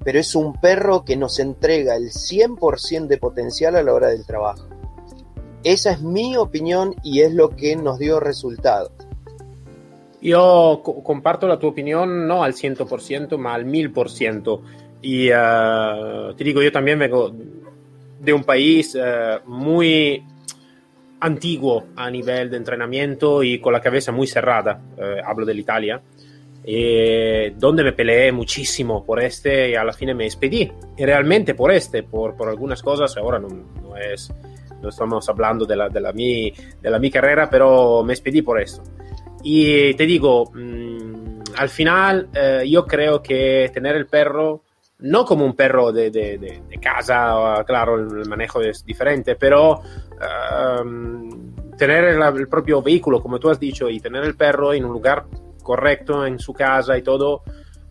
Pero 0.03 0.19
es 0.19 0.35
un 0.35 0.53
perro 0.53 1.05
que 1.05 1.15
nos 1.15 1.39
entrega 1.39 1.95
el 1.95 2.11
100% 2.11 3.07
de 3.07 3.17
potencial 3.17 3.75
a 3.75 3.83
la 3.83 3.93
hora 3.93 4.09
del 4.09 4.25
trabajo. 4.25 4.67
Esa 5.63 5.91
es 5.91 6.01
mi 6.01 6.35
opinión 6.35 6.95
y 7.03 7.21
es 7.21 7.33
lo 7.33 7.49
que 7.49 7.75
nos 7.75 7.99
dio 7.99 8.19
resultado. 8.19 8.91
Yo 10.21 10.81
co 10.83 11.03
comparto 11.03 11.47
la 11.47 11.59
tu 11.59 11.67
opinión 11.67 12.27
no 12.27 12.43
al 12.43 12.53
100%, 12.53 13.37
ma 13.37 13.53
al 13.53 13.65
1000%. 13.65 14.61
Y 15.01 15.29
uh, 15.29 16.33
te 16.33 16.43
digo, 16.43 16.61
yo 16.61 16.71
también 16.71 16.99
vengo 16.99 17.31
de 18.19 18.33
un 18.33 18.43
país 18.43 18.95
uh, 18.95 19.47
muy 19.49 20.23
antiguo 21.19 21.85
a 21.95 22.09
nivel 22.09 22.49
de 22.49 22.57
entrenamiento 22.57 23.43
y 23.43 23.59
con 23.59 23.73
la 23.73 23.81
cabeza 23.81 24.11
muy 24.11 24.27
cerrada, 24.27 24.81
uh, 24.97 25.25
hablo 25.25 25.45
de 25.45 25.53
Italia, 25.53 26.01
eh, 26.65 27.53
donde 27.57 27.83
me 27.83 27.91
peleé 27.91 28.31
muchísimo 28.31 29.05
por 29.05 29.21
este 29.21 29.71
y 29.71 29.75
a 29.75 29.83
la 29.83 29.93
fin 29.93 30.15
me 30.15 30.25
despedí. 30.25 30.71
Y 30.97 31.05
realmente 31.05 31.53
por 31.53 31.71
este, 31.71 32.03
por, 32.03 32.35
por 32.35 32.47
algunas 32.49 32.81
cosas, 32.81 33.15
ahora 33.17 33.39
no, 33.39 33.47
no 33.49 33.97
es 33.97 34.31
no 34.83 34.89
estamos 34.89 35.27
hablando 35.29 35.65
de 35.65 35.75
la, 35.75 35.89
de 35.89 36.01
la, 36.01 36.11
mi, 36.11 36.51
de 36.51 36.89
la 36.89 36.99
mi 36.99 37.09
carrera, 37.09 37.49
pero 37.49 38.03
me 38.03 38.13
expedí 38.13 38.41
por 38.41 38.61
eso. 38.61 38.83
Y 39.41 39.93
te 39.95 40.05
digo, 40.05 40.51
mmm, 40.53 41.41
al 41.57 41.69
final 41.69 42.29
eh, 42.33 42.63
yo 42.69 42.85
creo 42.85 43.21
que 43.21 43.71
tener 43.73 43.95
el 43.95 44.05
perro, 44.07 44.61
no 44.99 45.25
como 45.25 45.45
un 45.45 45.55
perro 45.55 45.91
de, 45.91 46.11
de, 46.11 46.37
de, 46.37 46.77
casa, 46.79 47.63
claro, 47.65 47.95
el 47.95 48.27
manejo 48.27 48.61
es 48.61 48.85
diferente, 48.85 49.35
pero 49.35 49.81
um, 50.81 51.53
tener 51.77 52.05
el, 52.05 52.21
el, 52.21 52.47
propio 52.47 52.81
vehículo, 52.81 53.21
como 53.21 53.39
tú 53.39 53.49
has 53.49 53.59
dicho, 53.59 53.89
y 53.89 53.99
tener 53.99 54.23
el 54.23 54.35
perro 54.35 54.73
en 54.73 54.85
un 54.85 54.93
lugar 54.93 55.25
correcto, 55.61 56.25
en 56.25 56.39
su 56.39 56.53
casa 56.53 56.97
y 56.97 57.01
todo, 57.01 57.43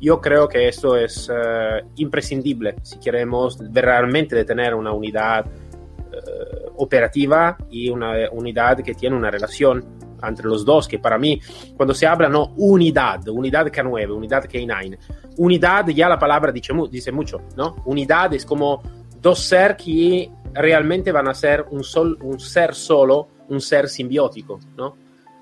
yo 0.03 0.21
creo 0.21 0.49
que 0.49 0.69
esto 0.69 0.97
es 0.97 1.29
uh, 1.29 1.87
imprescindible 1.97 2.75
si 2.83 2.99
queremos 2.99 3.59
realmente 3.73 4.45
tener 4.45 4.75
una 4.75 4.93
unidad 4.93 5.47
uh, 5.47 6.52
operativa 6.77 7.57
y 7.71 7.89
una 7.89 8.15
unidad 8.31 8.79
que 8.79 8.95
tiene 8.95 9.17
una 9.17 9.31
relación 9.31 9.85
entre 10.23 10.47
los 10.47 10.65
dos, 10.65 10.87
que 10.87 10.99
para 10.99 11.19
mí, 11.19 11.41
cuando 11.77 11.95
se 11.95 12.07
habla, 12.07 12.29
no, 12.29 12.55
unidad, 12.57 13.27
unidad 13.29 13.67
K9, 13.67 14.15
unidad 14.15 14.45
K9, 14.45 14.99
unidad 15.39 15.89
ya 15.89 16.09
la 16.09 16.19
palabra 16.19 16.53
dice, 16.53 16.73
dice 16.91 17.13
mucho, 17.13 17.41
¿no? 17.57 17.77
Unidad 17.87 18.33
es 18.35 18.47
como 18.47 18.83
dos 19.21 19.41
ser 19.41 19.77
que 19.77 20.31
realmente 20.55 21.13
van 21.13 21.29
a 21.29 21.35
ser 21.35 21.65
un, 21.71 21.83
sol, 21.83 22.19
un 22.23 22.39
ser 22.39 22.75
solo, 22.75 23.29
un 23.49 23.61
ser 23.61 23.89
simbiótico, 23.89 24.61
¿no? 24.77 24.97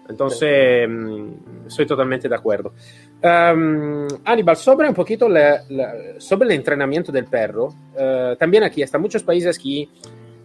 Entonces, 0.09 0.89
sí. 0.89 1.67
estoy 1.69 1.87
totalmente 1.87 2.29
de 2.29 2.35
acuerdo. 2.35 2.73
Um, 3.23 4.09
Aníbal, 4.25 4.57
sobre 4.57 4.89
un 4.89 4.95
poquito 4.95 5.29
sobre 6.19 6.49
el 6.49 6.53
entrenamiento 6.53 7.13
del 7.13 7.27
perro, 7.27 7.67
uh, 7.67 8.35
también 8.37 8.65
aquí 8.65 8.83
están 8.83 9.03
muchos 9.03 9.23
países 9.23 9.57
que 9.57 9.89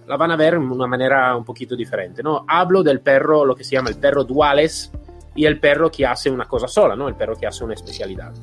la 0.08 0.18
van 0.18 0.32
a 0.32 0.36
ver 0.36 0.54
de 0.54 0.60
una 0.60 0.88
manera 0.88 1.36
un 1.36 1.44
poquito 1.44 1.76
diferente, 1.76 2.22
¿no? 2.22 2.46
Hablo 2.48 2.84
del 2.84 3.02
perro, 3.02 3.46
lo 3.46 3.56
que 3.56 3.64
se 3.64 3.76
llama 3.76 3.90
el 3.90 3.98
perro 3.98 4.24
duales 4.24 4.92
y 5.36 5.46
el 5.46 5.60
perro 5.60 5.92
que 5.92 6.06
hace 6.06 6.30
una 6.30 6.46
cosa 6.46 6.68
sola, 6.68 6.96
¿no? 6.96 7.08
El 7.08 7.16
perro 7.16 7.36
que 7.36 7.48
hace 7.48 7.64
una 7.64 7.74
especialidad. 7.74 8.34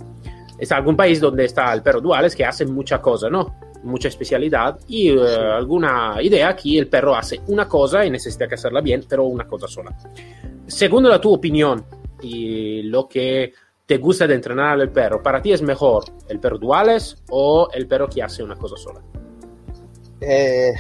Está 0.59 0.77
algún 0.77 0.97
país 0.97 1.21
donde 1.21 1.45
está 1.45 1.73
el 1.73 1.83
perro 1.83 2.01
duales 2.01 2.37
que 2.37 2.45
hace 2.45 2.67
mucha 2.67 3.01
cosa, 3.01 3.29
¿no? 3.29 3.57
Mucha 3.83 4.09
especialidad 4.09 4.79
y 4.87 5.11
uh, 5.11 5.25
alguna 5.57 6.17
idea 6.21 6.55
que 6.55 6.79
el 6.79 6.89
perro 6.89 7.17
hace 7.17 7.41
una 7.49 7.67
cosa 7.67 8.05
y 8.05 8.11
necesita 8.11 8.47
que 8.47 8.55
hacerla 8.55 8.81
bien, 8.81 9.05
pero 9.09 9.25
una 9.25 9.47
cosa 9.47 9.67
sola. 9.67 9.97
Según 10.67 11.09
la 11.09 11.21
tu 11.21 11.33
opinión 11.33 11.85
y 12.21 12.83
lo 12.83 13.09
que 13.09 13.53
te 13.87 13.99
gusta 13.99 14.27
de 14.27 14.35
entrenar 14.35 14.81
al 14.81 14.91
perro, 14.91 15.23
¿para 15.23 15.43
ti 15.43 15.53
es 15.53 15.63
mejor 15.63 16.05
el 16.29 16.39
perro 16.39 16.59
duales 16.59 17.23
o 17.31 17.69
el 17.73 17.87
perro 17.89 18.09
que 18.09 18.23
hace 18.23 18.43
una 18.43 18.55
cosa 18.55 18.77
sola? 18.77 19.01
Eh, 20.21 20.73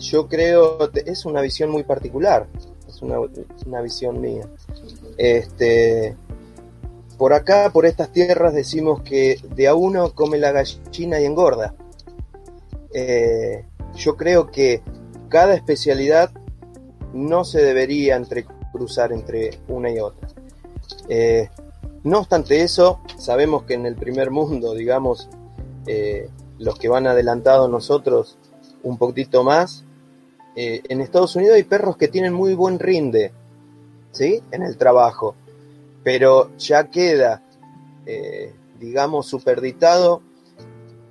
yo 0.00 0.28
creo, 0.28 0.90
es 1.06 1.24
una 1.24 1.40
visión 1.40 1.70
muy 1.70 1.84
particular, 1.84 2.48
es 2.88 3.02
una, 3.02 3.80
visión 3.80 4.20
mía. 4.20 4.48
Este, 5.16 6.16
por 7.18 7.34
acá, 7.34 7.70
por 7.72 7.86
estas 7.86 8.10
tierras, 8.10 8.54
decimos 8.54 9.02
que 9.02 9.38
de 9.54 9.68
a 9.68 9.74
uno 9.74 10.14
come 10.14 10.38
la 10.38 10.52
gallina 10.52 11.20
y 11.20 11.26
engorda. 11.26 11.74
Eh, 12.92 13.64
yo 13.94 14.16
creo 14.16 14.50
que 14.50 14.82
cada 15.28 15.54
especialidad 15.54 16.30
no 17.12 17.44
se 17.44 17.62
debería 17.62 18.16
entrecruzar 18.16 19.12
entre 19.12 19.60
una 19.68 19.90
y 19.90 20.00
otra. 20.00 20.28
Eh, 21.08 21.50
no 22.02 22.20
obstante 22.20 22.62
eso, 22.62 23.00
sabemos 23.18 23.64
que 23.64 23.74
en 23.74 23.84
el 23.84 23.96
primer 23.96 24.30
mundo, 24.30 24.74
digamos, 24.74 25.28
eh, 25.86 26.30
los 26.58 26.78
que 26.78 26.88
van 26.88 27.06
adelantados 27.06 27.68
nosotros 27.68 28.38
un 28.82 28.96
poquito 28.96 29.44
más, 29.44 29.84
eh, 30.56 30.82
en 30.88 31.00
Estados 31.00 31.36
Unidos 31.36 31.56
hay 31.56 31.64
perros 31.64 31.96
que 31.96 32.08
tienen 32.08 32.32
muy 32.32 32.54
buen 32.54 32.78
rinde, 32.78 33.32
¿sí? 34.12 34.42
En 34.50 34.62
el 34.62 34.76
trabajo, 34.76 35.34
pero 36.02 36.56
ya 36.58 36.90
queda, 36.90 37.42
eh, 38.06 38.52
digamos, 38.78 39.26
superditado 39.26 40.22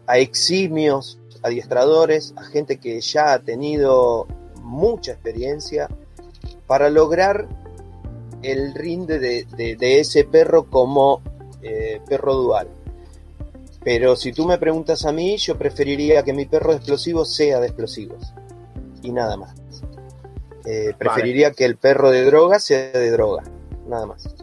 a 0.06 0.18
eximios 0.18 1.20
adiestradores, 1.42 2.34
a 2.36 2.44
gente 2.44 2.78
que 2.78 3.00
ya 3.00 3.34
ha 3.34 3.40
tenido 3.40 4.28
mucha 4.62 5.14
experiencia 5.14 5.90
para 6.68 6.90
lograr 6.90 7.48
el 8.42 8.74
rinde 8.74 9.20
de, 9.20 10.00
ese 10.00 10.24
perro 10.24 10.70
como 10.70 11.22
eh, 11.62 12.02
perro 12.08 12.36
dual. 12.36 12.68
Pero 13.84 14.16
si 14.16 14.34
tú 14.34 14.46
me 14.46 14.58
preguntas 14.58 15.06
a 15.06 15.12
mí, 15.12 15.38
yo 15.38 15.58
preferiría 15.58 16.24
que 16.24 16.34
mi 16.34 16.46
perro 16.46 16.72
de 16.72 16.78
explosivos 16.78 17.34
sea 17.34 17.60
de 17.60 17.68
explosivos. 17.68 18.34
Y 19.04 19.12
nada 19.12 19.38
más. 19.38 19.56
Eh, 20.66 20.94
preferiría 20.98 21.52
que 21.52 21.66
el 21.66 21.78
perro 21.78 22.12
de 22.12 22.26
droga 22.26 22.60
sea 22.60 22.92
de 22.92 23.12
droga. 23.12 23.44
Nada 23.88 24.06
más. 24.06 24.36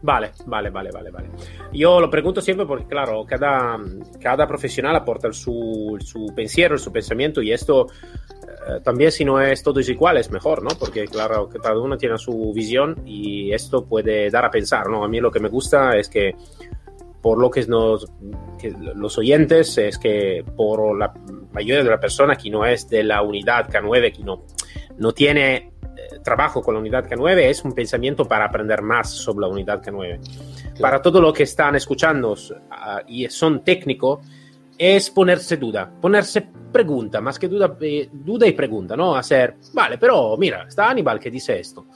Vale, 0.00 0.30
vale, 0.46 0.70
vale, 0.70 0.90
vale, 0.92 1.10
vale. 1.10 1.28
Yo 1.72 2.00
lo 2.00 2.08
pregunto 2.08 2.40
siempre 2.40 2.66
porque, 2.66 2.86
claro, 2.86 3.24
cada, 3.26 3.78
cada 4.20 4.46
profesional 4.46 4.94
aporta 4.94 5.32
su, 5.32 5.96
su 6.00 6.32
pensiero, 6.34 6.78
su 6.78 6.92
pensamiento 6.92 7.42
y 7.42 7.52
esto 7.52 7.86
eh, 8.68 8.80
también 8.82 9.10
si 9.10 9.24
no 9.24 9.40
es 9.40 9.62
todos 9.62 9.88
igual 9.88 10.18
es 10.18 10.30
mejor, 10.30 10.62
¿no? 10.62 10.68
Porque, 10.78 11.06
claro, 11.06 11.48
que 11.48 11.58
cada 11.58 11.80
uno 11.80 11.96
tiene 11.96 12.18
su 12.18 12.52
visión 12.52 13.02
y 13.06 13.52
esto 13.52 13.86
puede 13.86 14.30
dar 14.30 14.44
a 14.44 14.50
pensar, 14.50 14.88
¿no? 14.88 15.04
A 15.04 15.08
mí 15.08 15.20
lo 15.20 15.30
que 15.30 15.40
me 15.40 15.48
gusta 15.48 15.96
es 15.96 16.08
que 16.08 16.34
por 17.22 17.38
lo 17.38 17.50
que, 17.50 17.66
nos, 17.66 18.06
los 18.94 19.18
oyentes 19.18 19.76
es 19.78 19.98
que 19.98 20.44
por 20.56 20.96
la 20.96 21.12
mayoría 21.58 21.82
de 21.82 21.90
la 21.90 22.00
persona 22.00 22.36
que 22.36 22.50
no 22.50 22.64
es 22.64 22.88
de 22.88 23.02
la 23.02 23.22
unidad 23.22 23.68
K9, 23.68 24.12
que 24.12 24.22
no, 24.22 24.44
no 24.98 25.12
tiene 25.12 25.56
eh, 25.56 26.20
trabajo 26.22 26.62
con 26.62 26.74
la 26.74 26.80
unidad 26.80 27.06
K9, 27.06 27.38
es 27.42 27.64
un 27.64 27.72
pensamiento 27.72 28.26
para 28.26 28.44
aprender 28.46 28.80
más 28.80 29.10
sobre 29.10 29.40
la 29.40 29.48
unidad 29.48 29.82
K9. 29.82 30.78
Para 30.80 31.02
todo 31.02 31.20
lo 31.20 31.32
que 31.32 31.42
están 31.42 31.74
escuchando 31.74 32.32
uh, 32.32 33.00
y 33.08 33.28
son 33.28 33.64
técnicos, 33.64 34.20
es 34.78 35.10
ponerse 35.10 35.56
duda, 35.56 35.90
ponerse 36.00 36.48
pregunta, 36.70 37.20
más 37.20 37.36
que 37.36 37.48
duda, 37.48 37.76
eh, 37.80 38.08
duda 38.12 38.46
y 38.46 38.52
pregunta, 38.52 38.96
¿no? 38.96 39.16
Hacer, 39.16 39.56
vale, 39.72 39.98
pero 39.98 40.36
mira, 40.36 40.66
está 40.68 40.90
Aníbal 40.90 41.18
que 41.18 41.32
dice 41.32 41.58
esto. 41.58 41.86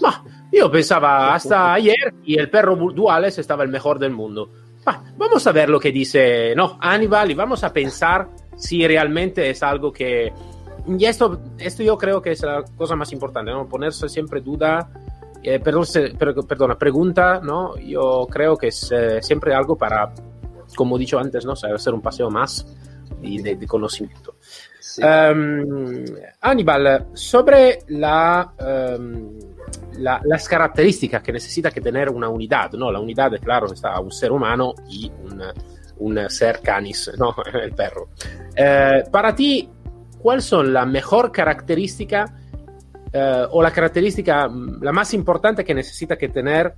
Ma, 0.00 0.24
yo 0.50 0.68
pensaba 0.68 1.32
hasta 1.32 1.74
ayer 1.74 2.12
y 2.24 2.36
el 2.36 2.50
perro 2.50 2.74
Duales 2.92 3.38
estaba 3.38 3.62
el 3.62 3.68
mejor 3.68 4.00
del 4.00 4.10
mundo 4.10 4.50
vamos 5.16 5.46
a 5.46 5.52
ver 5.52 5.68
lo 5.68 5.78
que 5.78 5.92
dice 5.92 6.54
no, 6.56 6.78
Aníbal 6.80 7.30
y 7.30 7.34
vamos 7.34 7.62
a 7.64 7.72
pensar 7.72 8.28
si 8.56 8.86
realmente 8.86 9.50
es 9.50 9.62
algo 9.62 9.92
que... 9.92 10.32
Y 10.86 11.04
esto, 11.04 11.40
esto 11.58 11.82
yo 11.82 11.96
creo 11.96 12.20
que 12.20 12.32
es 12.32 12.42
la 12.42 12.64
cosa 12.76 12.96
más 12.96 13.12
importante, 13.12 13.52
¿no? 13.52 13.68
Ponerse 13.68 14.08
siempre 14.08 14.40
duda, 14.40 14.90
eh, 15.42 15.60
perdón, 15.60 15.86
perdona, 16.46 16.76
pregunta, 16.76 17.40
¿no? 17.42 17.76
Yo 17.76 18.26
creo 18.30 18.56
que 18.56 18.68
es 18.68 18.90
eh, 18.92 19.22
siempre 19.22 19.54
algo 19.54 19.76
para, 19.76 20.12
como 20.74 20.96
he 20.96 21.00
dicho 21.00 21.18
antes, 21.18 21.44
¿no? 21.44 21.52
Hacer 21.52 21.94
un 21.94 22.00
paseo 22.00 22.30
más 22.30 22.66
de, 23.20 23.66
conocimiento. 23.66 24.36
Em, 24.98 26.04
Aníbal, 26.40 27.08
sobre 27.14 27.80
la... 27.88 28.52
Em, 28.58 29.52
las 29.98 30.48
características 30.48 31.22
que 31.22 31.32
necesita 31.32 31.70
que 31.70 31.80
tener 31.80 32.08
una 32.08 32.28
unidad, 32.28 32.72
¿no? 32.72 32.90
La 32.90 32.98
unidad, 32.98 33.30
claro, 33.40 33.72
está 33.72 33.98
un 34.00 34.10
ser 34.10 34.32
humano 34.32 34.74
y 34.88 35.10
un, 35.24 35.42
un 36.02 36.28
ser 36.28 36.60
canis, 36.60 37.10
¿no? 37.18 37.34
El 37.52 37.72
perro. 37.72 38.08
Eh, 38.56 39.04
para 39.10 39.34
ti, 39.34 39.68
¿cuáles 40.18 40.44
son 40.44 40.72
la 40.72 40.84
mejor 40.84 41.32
característica 41.32 42.34
eh, 43.12 43.46
o 43.50 43.62
la 43.62 43.70
característica 43.70 44.48
mm, 44.48 44.82
la 44.82 44.92
más 44.92 45.14
importante 45.14 45.64
que 45.64 45.74
necesita 45.74 46.16
que 46.16 46.28
tener 46.28 46.74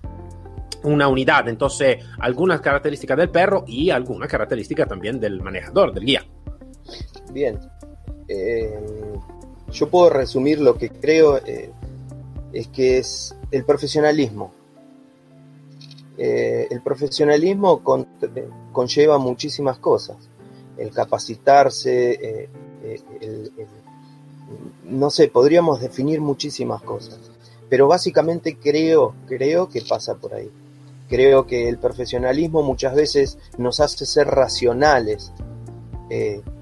una 0.85 1.09
unidad? 1.09 1.49
Entonces, 1.49 2.05
algunas 2.19 2.61
características 2.61 3.17
del 3.17 3.31
perro 3.31 3.65
y 3.67 3.91
alguna 3.91 4.27
característica 4.27 4.87
también 4.87 5.19
del 5.19 5.41
manejador, 5.41 5.93
del 5.93 6.05
guía. 6.05 6.25
Bien. 7.33 7.59
Eh, 8.29 9.13
yo 9.71 9.89
puedo 9.89 10.11
resumir 10.11 10.61
lo 10.61 10.77
que 10.77 10.91
creo 10.91 11.41
es 12.53 12.69
que 12.69 12.99
es 12.99 13.37
el 13.51 13.65
profesionalismo. 13.65 14.53
Eh, 16.17 16.69
el 16.71 16.81
profesionalismo 16.81 17.83
conlleva 18.73 19.19
muchísimas 19.19 19.79
cosas. 19.79 20.17
El 20.77 20.91
capacitarse, 20.91 22.13
eh, 22.13 22.49
eh, 22.83 23.49
no 24.85 25.11
sé, 25.11 25.29
podríamos 25.29 25.81
definir 25.81 26.21
muchísimas 26.21 26.83
cosas. 26.83 27.19
Pero 27.69 27.89
básicamente 27.89 28.57
creo, 28.57 29.15
creo 29.27 29.69
que 29.69 29.83
pasa 29.83 30.15
por 30.15 30.35
ahí. 30.35 30.51
Creo 31.09 31.47
que 31.47 31.69
el 31.69 31.79
profesionalismo 31.79 32.63
muchas 32.63 32.95
veces 32.95 33.39
nos 33.59 33.81
hace 33.81 34.07
ser 34.07 34.29
racionales 34.29 35.33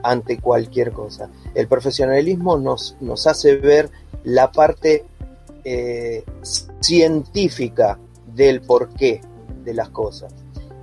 ante 0.02 0.38
cualquier 0.38 0.92
cosa. 0.92 1.28
El 1.54 1.68
profesionalismo 1.68 2.56
nos, 2.56 2.96
nos 3.00 3.26
hace 3.26 3.56
ver 3.56 3.90
la 4.24 4.50
parte 4.50 5.04
científica 6.80 7.98
del 8.34 8.62
porqué 8.62 9.20
de 9.64 9.74
las 9.74 9.90
cosas. 9.90 10.34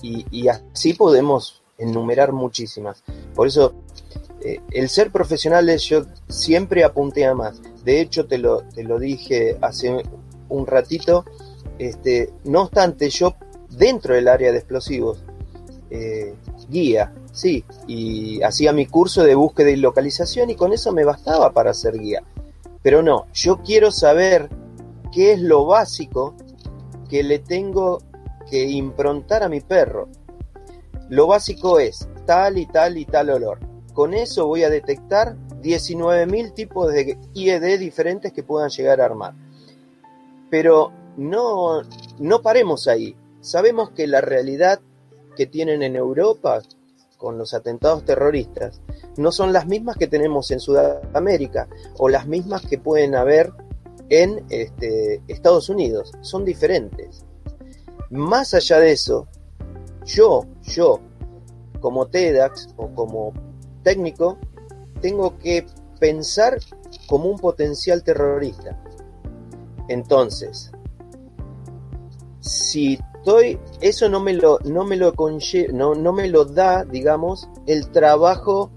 Y, 0.02 0.48
así 0.48 0.94
podemos 0.94 1.62
enumerar 1.78 2.32
muchísimas. 2.32 3.04
Por 3.36 3.48
eso, 3.48 3.74
eh, 4.42 4.62
el 4.72 4.90
ser 4.90 5.12
profesional 5.12 5.68
es, 5.70 5.84
yo 5.84 6.06
siempre 6.28 6.84
apunté 6.84 7.26
a 7.26 7.36
más. 7.36 7.62
De 7.84 8.00
hecho, 8.00 8.26
te 8.26 8.38
lo, 8.38 8.64
te 8.64 8.84
lo 8.84 8.98
dije 9.00 9.58
hace 9.62 10.04
un 10.48 10.68
ratito. 10.68 11.26
Este, 11.78 12.32
no 12.46 12.64
obstante, 12.64 13.10
yo 13.10 13.36
dentro 13.70 14.16
del 14.16 14.28
área 14.28 14.52
de 14.52 14.58
explosivos, 14.58 15.24
eh, 15.90 16.36
guía, 16.70 17.14
sí, 17.32 17.64
y 17.88 18.42
hacía 18.44 18.74
mi 18.74 18.86
curso 18.86 19.24
de 19.24 19.36
búsqueda 19.36 19.72
y 19.72 19.76
localización 19.76 20.50
y 20.50 20.56
con 20.56 20.74
eso 20.74 20.92
me 20.92 21.04
bastaba 21.04 21.52
para 21.52 21.74
ser 21.74 21.98
guía. 21.98 22.24
Pero 22.82 23.02
no, 23.02 23.26
yo 23.34 23.58
quiero 23.58 23.92
saber 23.92 24.50
qué 25.12 25.34
es 25.34 25.42
lo 25.42 25.66
básico 25.66 26.36
que 27.10 27.24
le 27.24 27.40
tengo 27.40 28.02
que 28.50 28.64
improntar 28.68 29.44
a 29.44 29.50
mi 29.50 29.62
perro. 29.62 30.10
Lo 31.10 31.28
básico 31.28 31.80
es 31.80 32.08
tal 32.26 32.58
y 32.58 32.66
tal 32.66 32.98
y 32.98 33.06
tal 33.06 33.30
olor. 33.30 33.60
Con 33.94 34.14
eso 34.14 34.48
voy 34.48 34.64
a 34.64 34.70
detectar 34.70 35.36
19.000 35.62 36.54
tipos 36.54 36.92
de 36.92 37.18
IED 37.34 37.80
diferentes 37.80 38.32
que 38.32 38.44
puedan 38.44 38.70
llegar 38.70 39.02
a 39.02 39.06
armar. 39.06 39.34
Pero 40.50 40.92
no, 41.18 41.82
no 42.20 42.42
paremos 42.42 42.88
ahí. 42.88 43.16
Sabemos 43.42 43.92
que 43.92 44.08
la 44.08 44.22
realidad 44.22 44.80
que 45.36 45.46
tienen 45.46 45.84
en 45.84 45.96
Europa 45.96 46.62
con 47.18 47.38
los 47.38 47.54
atentados 47.54 48.06
terroristas 48.06 48.82
no 49.18 49.32
son 49.32 49.52
las 49.52 49.68
mismas 49.68 49.98
que 49.98 50.08
tenemos 50.08 50.50
en 50.52 50.60
Sudamérica 50.60 51.68
o 51.98 52.10
las 52.10 52.28
mismas 52.28 52.66
que 52.66 52.78
pueden 52.78 53.16
haber 53.16 53.52
en 54.10 54.46
este, 54.50 55.22
Estados 55.28 55.70
Unidos. 55.70 56.12
Son 56.22 56.46
diferentes. 56.46 57.26
Más 58.10 58.54
allá 58.54 58.80
de 58.80 58.92
eso, 58.92 59.28
yo, 60.06 60.46
yo, 60.64 61.00
como 61.80 62.08
TEDx 62.08 62.70
o 62.78 62.88
como 62.96 63.34
técnico, 63.84 64.38
tengo 65.02 65.38
que 65.38 65.66
pensar 66.00 66.60
como 67.08 67.30
un 67.30 67.38
potencial 67.38 68.04
terrorista. 68.04 68.82
Entonces, 69.88 70.72
si 72.40 73.00
estoy, 73.18 73.60
eso 73.82 74.10
no 74.10 74.20
me 74.20 74.34
lo, 74.34 74.60
no 74.66 74.86
me 74.86 74.96
lo 74.96 75.14
no, 75.74 75.96
no 75.96 76.14
me 76.14 76.28
lo 76.30 76.46
da, 76.46 76.86
digamos, 76.86 77.50
el 77.68 77.90
trabajo 77.92 78.72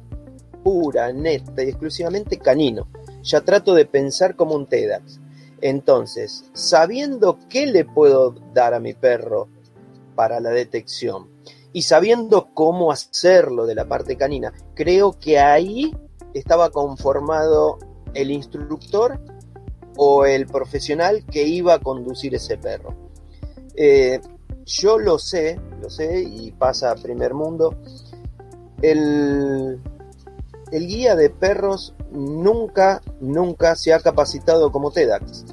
pura, 0.63 1.13
neta 1.13 1.63
y 1.63 1.69
exclusivamente 1.69 2.39
canino. 2.39 2.89
Ya 3.23 3.41
trato 3.41 3.75
de 3.75 3.87
pensar 3.87 4.37
como 4.37 4.55
un 4.55 4.67
TEDx. 4.67 5.21
Entonces, 5.63 6.45
sabiendo 6.53 7.39
qué 7.49 7.67
le 7.67 7.85
puedo 7.85 8.35
dar 8.53 8.75
a 8.75 8.81
mi 8.81 8.95
perro 8.95 9.49
para 10.17 10.41
la 10.41 10.51
detección 10.51 11.29
y 11.73 11.83
sabiendo 11.83 12.49
cómo 12.53 12.91
hacerlo 12.91 13.65
de 13.65 13.77
la 13.77 13.87
parte 13.87 14.17
canina, 14.17 14.53
creo 14.75 15.13
que 15.13 15.39
ahí 15.39 15.97
estaba 16.35 16.71
conformado 16.71 17.79
el 18.13 18.33
instructor 18.33 19.21
o 19.97 20.27
el 20.27 20.47
profesional 20.47 21.25
que 21.27 21.45
iba 21.45 21.75
a 21.75 21.79
conducir 21.79 22.35
ese 22.35 22.59
perro. 22.59 22.95
Eh, 23.77 24.21
yo 24.67 24.99
lo 24.99 25.17
sé, 25.21 25.61
lo 25.81 25.89
sé 25.89 26.23
y 26.23 26.51
pasa 26.51 26.91
a 26.91 26.97
primer 26.97 27.35
mundo. 27.35 27.77
El, 28.81 29.81
el 30.73 30.87
guía 30.89 31.15
de 31.15 31.31
perros 31.31 31.95
nunca, 32.13 33.01
nunca 33.21 33.77
se 33.77 33.93
ha 33.93 34.01
capacitado 34.01 34.71
como 34.71 34.91
TEDx. 34.91 35.45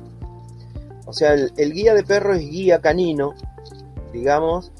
O 1.05 1.13
sea, 1.13 1.33
el, 1.33 1.73
guía 1.73 1.93
de 1.93 2.03
perros 2.03 2.37
es 2.37 2.49
guía 2.49 2.81
canino, 2.81 3.33
digamos, 4.13 4.71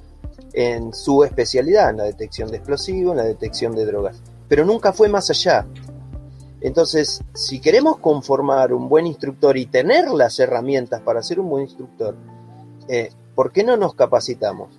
en 0.53 0.93
su 0.93 1.23
especialidad, 1.23 1.89
en 1.89 1.97
la 1.97 2.03
detección 2.03 2.51
de 2.51 2.57
explosivos, 2.57 3.13
en 3.13 3.17
la 3.17 3.23
detección 3.23 3.75
de 3.75 3.85
drogas. 3.85 4.21
Pero 4.47 4.65
nunca 4.65 4.93
fue 4.93 5.09
más 5.09 5.29
allá. 5.29 5.65
Entonces, 6.61 7.23
si 7.33 7.59
queremos 7.59 7.97
conformar 7.97 8.73
un 8.73 8.89
buen 8.89 9.07
instructor 9.07 9.57
y 9.57 9.65
tener 9.65 10.09
las 10.09 10.39
herramientas 10.39 11.01
para 11.01 11.23
ser 11.23 11.39
un 11.39 11.49
buen 11.49 11.63
instructor, 11.63 12.15
eh, 12.87 13.11
¿por 13.33 13.51
qué 13.51 13.63
no 13.63 13.77
nos 13.77 13.95
capacitamos? 13.95 14.69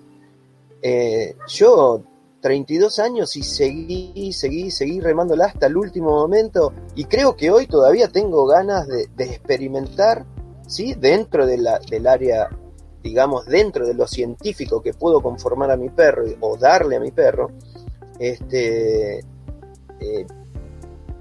Eh, 0.81 1.35
yo, 1.47 2.01
32 2.41 2.99
años 2.99 3.35
y 3.35 3.43
seguí, 3.43 4.33
seguí, 4.33 4.71
seguí 4.71 4.99
remándola 4.99 5.45
hasta 5.45 5.67
el 5.67 5.77
último 5.77 6.09
momento 6.09 6.73
y 6.95 7.05
creo 7.05 7.35
que 7.35 7.51
hoy 7.51 7.67
todavía 7.67 8.07
tengo 8.07 8.45
ganas 8.47 8.87
de, 8.87 9.07
experimentar, 9.19 10.25
¿sí? 10.67 10.95
Dentro 10.95 11.45
del 11.45 11.67
área, 12.07 12.49
digamos, 13.03 13.45
dentro 13.45 13.87
de 13.87 13.93
lo 13.93 14.07
científico 14.07 14.81
que 14.81 14.93
puedo 14.93 15.21
conformar 15.21 15.71
a 15.71 15.77
mi 15.77 15.89
perro 15.89 16.25
o 16.41 16.57
darle 16.57 16.97
a 16.97 16.99
mi 16.99 17.11
perro, 17.11 17.51
este... 18.19 19.19
Eh, 19.99 20.25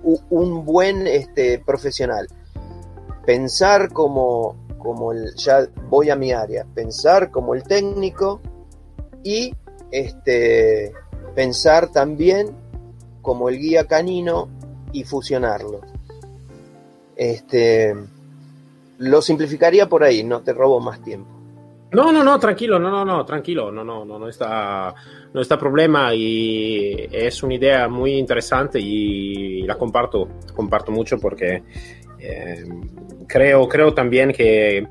un 0.02 0.64
buen 0.64 1.06
este, 1.06 1.58
profesional. 1.58 2.26
Pensar 3.26 3.92
como, 3.92 4.56
como 4.78 5.12
el, 5.12 5.34
ya 5.36 5.68
voy 5.88 6.10
a 6.10 6.16
mi 6.16 6.32
área, 6.32 6.66
pensar 6.74 7.30
como 7.30 7.54
el 7.54 7.62
técnico 7.62 8.40
y 9.22 9.54
este, 9.90 10.92
pensar 11.34 11.90
también 11.92 12.50
como 13.22 13.48
el 13.48 13.58
guía 13.58 13.86
canino 13.86 14.48
y 14.92 15.04
fusionarlo. 15.04 15.80
Este, 17.16 17.94
lo 18.98 19.22
simplificaría 19.22 19.88
por 19.88 20.04
ahí, 20.04 20.22
no 20.22 20.42
te 20.42 20.52
robo 20.52 20.80
más 20.80 21.02
tiempo. 21.02 21.40
No, 21.92 22.12
no, 22.12 22.22
no, 22.22 22.38
tranquilo, 22.38 22.78
no, 22.78 22.88
no, 22.88 23.04
no, 23.04 23.24
tranquilo, 23.24 23.72
no, 23.72 23.82
no, 23.82 24.04
no, 24.04 24.18
no 24.18 24.28
está, 24.28 24.94
no 25.32 25.40
está 25.40 25.58
problema 25.58 26.14
y 26.14 27.08
es 27.10 27.42
una 27.42 27.54
idea 27.54 27.88
muy 27.88 28.12
interesante 28.12 28.78
y 28.78 29.62
la 29.62 29.76
comparto, 29.76 30.28
comparto 30.54 30.92
mucho 30.92 31.18
porque 31.18 31.64
eh, 32.18 32.64
creo, 33.26 33.68
creo 33.68 33.92
también 33.92 34.32
que 34.32 34.86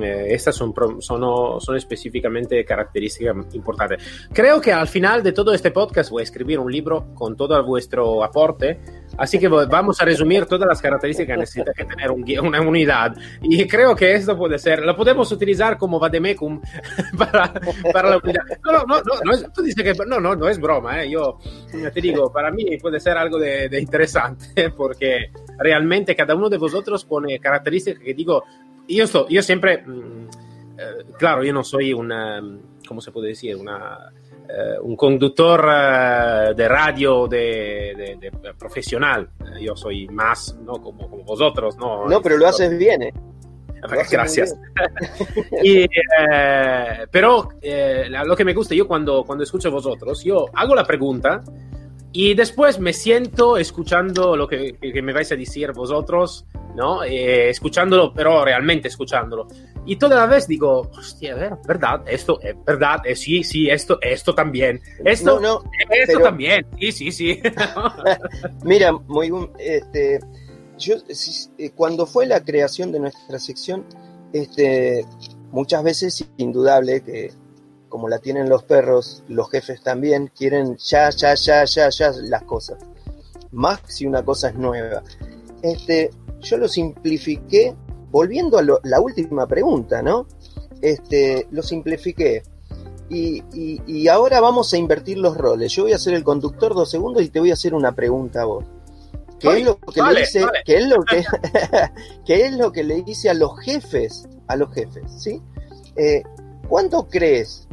eh, 0.00 0.34
estas 0.34 0.54
son, 0.54 0.72
son, 1.00 1.60
son 1.60 1.76
específicamente 1.76 2.64
características 2.64 3.36
importantes. 3.54 4.28
Creo 4.32 4.60
que 4.60 4.72
al 4.72 4.88
final 4.88 5.22
de 5.22 5.32
todo 5.32 5.52
este 5.52 5.70
podcast 5.70 6.10
voy 6.10 6.20
a 6.20 6.24
escribir 6.24 6.58
un 6.58 6.70
libro 6.70 7.12
con 7.14 7.36
todo 7.36 7.62
vuestro 7.64 8.22
aporte, 8.22 8.80
así 9.18 9.38
que 9.38 9.48
vamos 9.48 10.00
a 10.00 10.04
resumir 10.04 10.46
todas 10.46 10.66
las 10.68 10.80
características 10.80 11.34
que 11.34 11.40
necesita 11.40 11.72
que 11.72 11.84
tener 11.84 12.10
una 12.10 12.60
unidad. 12.60 13.16
Y 13.42 13.66
creo 13.66 13.94
que 13.94 14.14
esto 14.14 14.36
puede 14.36 14.58
ser, 14.58 14.80
lo 14.80 14.96
podemos 14.96 15.30
utilizar 15.32 15.76
como 15.76 15.98
vademecum 15.98 16.60
para, 17.18 17.52
para 17.92 18.10
la 18.10 18.18
unidad. 18.18 18.42
No, 18.64 18.72
no, 18.72 18.86
no, 18.86 19.02
no, 19.24 19.52
tú 19.52 19.62
dices 19.62 19.82
que 19.82 20.04
no, 20.06 20.20
no, 20.20 20.34
no 20.34 20.48
es 20.48 20.60
broma, 20.60 21.02
eh. 21.02 21.10
yo 21.10 21.38
te 21.92 22.00
digo, 22.00 22.32
para 22.32 22.50
mí 22.50 22.76
puede 22.78 23.00
ser 23.00 23.16
algo 23.16 23.38
de, 23.38 23.68
de 23.68 23.80
interesante, 23.80 24.70
porque 24.76 25.30
realmente 25.58 26.16
cada 26.16 26.34
uno 26.34 26.48
de 26.48 26.58
vosotros 26.58 27.04
pone 27.04 27.38
características 27.38 28.02
que 28.02 28.14
digo, 28.14 28.44
yo, 28.96 29.28
yo 29.28 29.42
siempre, 29.42 29.82
mm, 29.84 30.28
eh, 30.78 31.04
claro, 31.18 31.44
yo 31.44 31.52
no 31.52 31.64
soy 31.64 31.92
una, 31.92 32.42
¿cómo 32.86 33.00
se 33.00 33.10
puede 33.10 33.28
decir? 33.28 33.56
Una, 33.56 34.12
eh, 34.48 34.78
un 34.82 34.96
conductor 34.96 35.68
eh, 35.68 36.54
de 36.54 36.68
radio 36.68 37.26
de, 37.28 38.30
profesional. 38.58 39.28
Yo 39.60 39.76
soy 39.76 40.08
más, 40.08 40.56
¿no? 40.64 40.74
Como, 40.74 41.08
como 41.08 41.24
vosotros, 41.24 41.76
¿no? 41.76 42.08
No, 42.08 42.20
pero 42.20 42.36
lo 42.36 42.46
haces 42.46 42.76
bien, 42.76 43.02
¿eh? 43.02 43.12
Gracias. 44.10 44.54
y, 45.62 45.86
pero 47.10 47.48
lo 48.24 48.36
que 48.36 48.44
me 48.44 48.54
gusta, 48.54 48.74
yo 48.74 48.86
cuando, 48.86 49.24
cuando 49.24 49.42
escucho 49.42 49.68
a 49.68 49.72
vosotros, 49.72 50.22
yo 50.22 50.46
hago 50.54 50.74
la 50.74 50.84
pregunta 50.84 51.42
y 52.12 52.34
después 52.34 52.78
me 52.78 52.92
siento 52.92 53.56
escuchando 53.56 54.36
lo 54.36 54.46
que, 54.46 54.76
me 55.02 55.12
vais 55.12 55.32
a 55.32 55.36
decir 55.36 55.72
vosotros, 55.72 56.44
¿no? 56.74 57.04
Eh, 57.04 57.50
escuchándolo, 57.50 58.12
pero 58.14 58.44
realmente 58.44 58.88
escuchándolo. 58.88 59.46
Y 59.84 59.96
toda 59.96 60.16
la 60.16 60.26
vez 60.26 60.46
digo, 60.46 60.90
hostia, 60.96 61.34
verdad, 61.66 62.02
esto, 62.06 62.40
es 62.40 62.54
verdad, 62.64 63.00
eh, 63.04 63.16
sí, 63.16 63.42
sí, 63.42 63.68
esto, 63.68 63.98
esto 64.00 64.34
también. 64.34 64.80
Esto, 65.04 65.40
no, 65.40 65.62
esto 65.90 66.20
también, 66.20 66.66
sí, 66.78 66.92
sí, 66.92 67.12
sí. 67.12 67.42
Mira, 68.64 68.92
muy 68.92 69.32
este, 69.58 70.20
yo, 70.78 70.96
eh, 71.58 71.70
cuando 71.70 72.06
fue 72.06 72.26
la 72.26 72.44
creación 72.44 72.92
de 72.92 73.00
nuestra 73.00 73.38
sección, 73.38 73.84
este, 74.32 75.04
muchas 75.50 75.82
veces 75.82 76.20
es 76.20 76.28
indudable 76.36 77.02
que 77.02 77.32
como 77.88 78.08
la 78.08 78.18
tienen 78.18 78.48
los 78.48 78.62
perros, 78.62 79.22
los 79.28 79.50
jefes 79.50 79.82
también 79.82 80.32
quieren 80.34 80.78
ya, 80.78 81.10
ya, 81.10 81.34
ya, 81.34 81.64
ya, 81.66 81.90
ya 81.90 82.10
las 82.22 82.42
cosas. 82.44 82.78
Más 83.50 83.80
si 83.86 84.06
una 84.06 84.24
cosa 84.24 84.48
es 84.48 84.54
nueva. 84.54 85.02
Este, 85.62 86.10
yo 86.40 86.58
lo 86.58 86.68
simplifiqué, 86.68 87.74
volviendo 88.10 88.58
a 88.58 88.62
la 88.62 89.00
última 89.00 89.46
pregunta, 89.46 90.02
¿no? 90.02 90.26
Este, 90.80 91.46
lo 91.50 91.62
simplifiqué. 91.62 92.42
Y, 93.08 94.08
ahora 94.08 94.40
vamos 94.40 94.72
a 94.72 94.78
invertir 94.78 95.18
los 95.18 95.36
roles. 95.36 95.72
Yo 95.72 95.84
voy 95.84 95.92
a 95.92 95.98
ser 95.98 96.14
el 96.14 96.24
conductor 96.24 96.74
dos 96.74 96.90
segundos 96.90 97.22
y 97.22 97.28
te 97.28 97.40
voy 97.40 97.50
a 97.50 97.54
hacer 97.54 97.74
una 97.74 97.94
pregunta 97.94 98.42
a 98.42 98.44
vos. 98.46 98.64
¿Qué 99.38 99.58
es 99.58 99.64
lo 99.64 99.78
que 99.78 100.02
le 100.02 100.20
dice, 100.20 100.46
¿qué 100.64 100.76
es 100.76 100.88
lo 100.88 101.02
que, 101.02 101.24
¿qué 102.24 102.46
es 102.46 102.56
lo 102.56 102.70
que 102.70 102.84
le 102.84 103.02
dice 103.02 103.28
a 103.28 103.34
los 103.34 103.58
jefes, 103.60 104.28
a 104.46 104.54
los 104.56 104.72
jefes, 104.72 105.02
sí? 105.18 105.42
Eh, 105.96 106.22
¿Cuándo 106.68 107.08
crees 107.08 107.68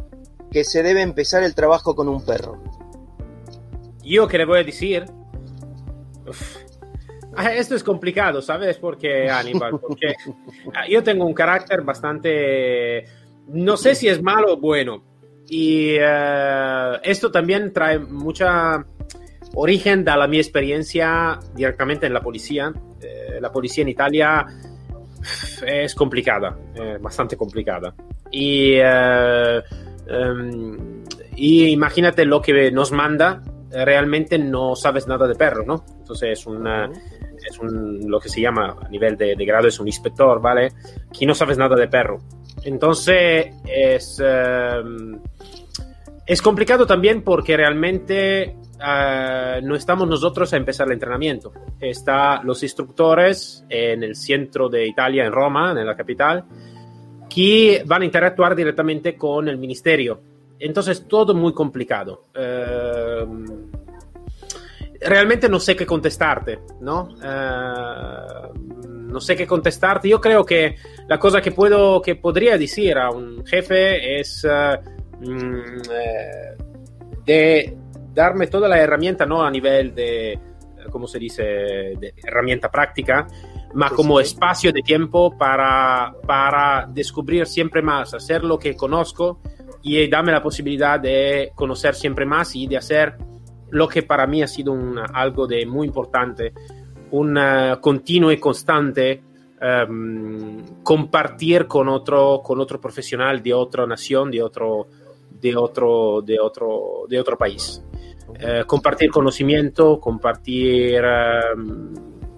que 0.51 0.63
se 0.63 0.81
debe 0.81 1.03
empezar 1.03 1.43
el 1.43 1.53
trabajo 1.53 1.95
con 1.95 2.09
un 2.09 2.25
perro? 2.25 2.57
Yo 4.03 4.27
que 4.27 4.39
le 4.39 4.45
voy 4.45 4.59
a 4.59 4.63
decir... 4.63 5.05
Ah, 6.27 6.31
esto 7.53 7.75
es 7.75 7.83
complicado, 7.83 8.41
¿sabes? 8.41 8.77
Porque, 8.77 9.29
Aníbal, 9.29 9.79
porque 9.79 10.15
ah, 10.73 10.87
yo 10.89 11.03
tengo 11.03 11.25
un 11.25 11.33
carácter 11.33 11.81
bastante, 11.81 13.05
no 13.47 13.77
sé 13.77 13.95
si 13.95 14.07
es 14.07 14.21
malo 14.21 14.53
o 14.53 14.57
bueno. 14.57 15.03
Y 15.47 15.95
eh, 15.99 16.99
esto 17.03 17.31
también 17.31 17.73
trae 17.73 17.97
mucha 17.97 18.85
origen 19.55 20.05
de 20.05 20.15
la 20.15 20.27
mi 20.27 20.37
experiencia 20.37 21.39
directamente 21.55 22.05
en 22.05 22.13
la 22.13 22.21
policía. 22.21 22.71
Eh, 23.01 23.39
la 23.41 23.51
policía 23.51 23.81
en 23.81 23.89
Italia 23.89 24.45
es 25.65 25.95
complicada, 25.95 26.55
bastante 27.01 27.35
complicada. 27.35 27.95
Y 28.31 28.73
eh, 28.75 29.61
Em, 30.09 31.03
y 31.35 31.67
imagínate 31.67 32.25
lo 32.25 32.41
que 32.41 32.71
nos 32.71 32.91
manda, 32.91 33.43
realmente 33.69 34.39
no 34.39 34.75
sabes 34.75 35.07
nada 35.07 35.27
de 35.27 35.35
perro, 35.35 35.63
¿no? 35.65 35.85
Entonces 35.99 36.39
es, 36.39 36.47
una, 36.47 36.89
es 37.47 37.59
un, 37.59 38.09
lo 38.09 38.19
que 38.19 38.29
se 38.29 38.41
llama 38.41 38.75
a 38.81 38.89
nivel 38.89 39.17
de, 39.17 39.35
grado, 39.45 39.67
es 39.67 39.79
un 39.79 39.87
inspector, 39.87 40.41
¿vale? 40.41 40.73
Que 41.17 41.25
no 41.25 41.33
sabes 41.33 41.57
nada 41.57 41.75
de 41.75 41.87
perro. 41.87 42.19
Entonces 42.63 43.53
es, 43.65 44.21
em, 44.23 45.19
es 46.25 46.41
complicado 46.41 46.85
también 46.85 47.23
porque 47.23 47.55
realmente 47.57 48.55
eh, 48.81 49.59
no 49.63 49.75
estamos 49.75 50.07
nosotros 50.07 50.53
a 50.53 50.57
empezar 50.57 50.87
el 50.87 50.93
entrenamiento. 50.93 51.51
Están 51.79 52.45
los 52.45 52.63
instructores 52.63 53.65
en 53.69 54.03
el 54.03 54.15
centro 54.15 54.69
de 54.69 54.87
Italia, 54.87 55.25
en 55.25 55.31
Roma, 55.31 55.71
en 55.71 55.85
la 55.85 55.95
capital, 55.95 56.45
que 57.29 57.83
van 57.85 58.01
a 58.01 58.05
interactuar 58.05 58.55
directamente 58.55 59.15
con 59.15 59.47
el 59.47 59.57
ministerio. 59.57 60.21
Entonces, 60.59 61.07
todo 61.07 61.33
muy 61.33 61.53
complicado. 61.53 62.25
Eh, 62.33 63.25
realmente 65.01 65.49
no 65.49 65.59
sé 65.59 65.75
qué 65.75 65.85
contestarte, 65.85 66.59
¿no? 66.81 67.09
Eh, 67.23 68.59
no 69.09 69.19
sé 69.19 69.35
qué 69.35 69.47
contestarte. 69.47 70.09
Yo 70.09 70.19
creo 70.19 70.45
que 70.45 70.75
la 71.07 71.19
cosa 71.19 71.41
que 71.41 71.51
puedo, 71.51 72.01
que 72.01 72.15
podría 72.15 72.57
decir 72.57 72.97
a 72.97 73.09
un 73.09 73.45
jefe 73.45 74.19
es 74.19 74.45
eh, 74.49 74.79
mm, 75.19 75.81
de 77.25 77.77
darme 78.13 78.47
toda 78.47 78.67
la 78.67 78.79
herramienta, 78.79 79.25
no 79.25 79.43
a 79.43 79.51
nivel 79.51 79.93
de, 79.95 80.39
¿cómo 80.91 81.07
se 81.07 81.19
dice?, 81.19 81.43
de 81.43 82.13
herramienta 82.23 82.69
práctica, 82.69 83.27
ma 83.73 83.89
como 83.91 84.19
espacio 84.19 84.71
de 84.73 84.81
tiempo 84.81 85.37
para, 85.37 86.13
para 86.25 86.87
descubrir 86.91 87.45
siempre 87.45 87.81
más, 87.81 88.13
hacer 88.13 88.43
lo 88.43 88.57
que 88.57 88.75
conozco 88.75 89.41
y 89.81 90.07
darme 90.09 90.31
la 90.31 90.41
posibilidad 90.41 90.99
de 90.99 91.51
conocer 91.55 91.95
siempre 91.95 92.25
más 92.25 92.55
y 92.55 92.67
de 92.67 92.77
hacer 92.77 93.15
lo 93.71 93.87
que 93.87 94.03
para 94.03 94.27
mí 94.27 94.41
ha 94.41 94.47
sido 94.47 94.75
algo 95.13 95.47
de 95.47 95.65
muy 95.65 95.87
importante, 95.87 96.53
un 97.11 97.39
continuo 97.81 98.31
y 98.31 98.37
constante 98.37 99.21
em, 99.61 100.63
compartir 100.83 101.67
con 101.67 101.89
otro, 101.89 102.41
con 102.43 102.59
otro 102.59 102.79
profesional 102.79 103.41
de 103.41 103.53
otra 103.53 103.85
nación, 103.85 104.31
de 104.31 104.41
otro, 104.41 104.87
de 105.41 105.55
otro, 105.55 106.21
de 106.21 106.39
otro, 106.39 107.05
de 107.07 107.19
otro 107.19 107.37
país. 107.37 107.81
Eh, 108.39 108.63
compartir 108.65 109.09
conocimiento, 109.09 109.99
compartir 109.99 111.01
um, 111.03 111.93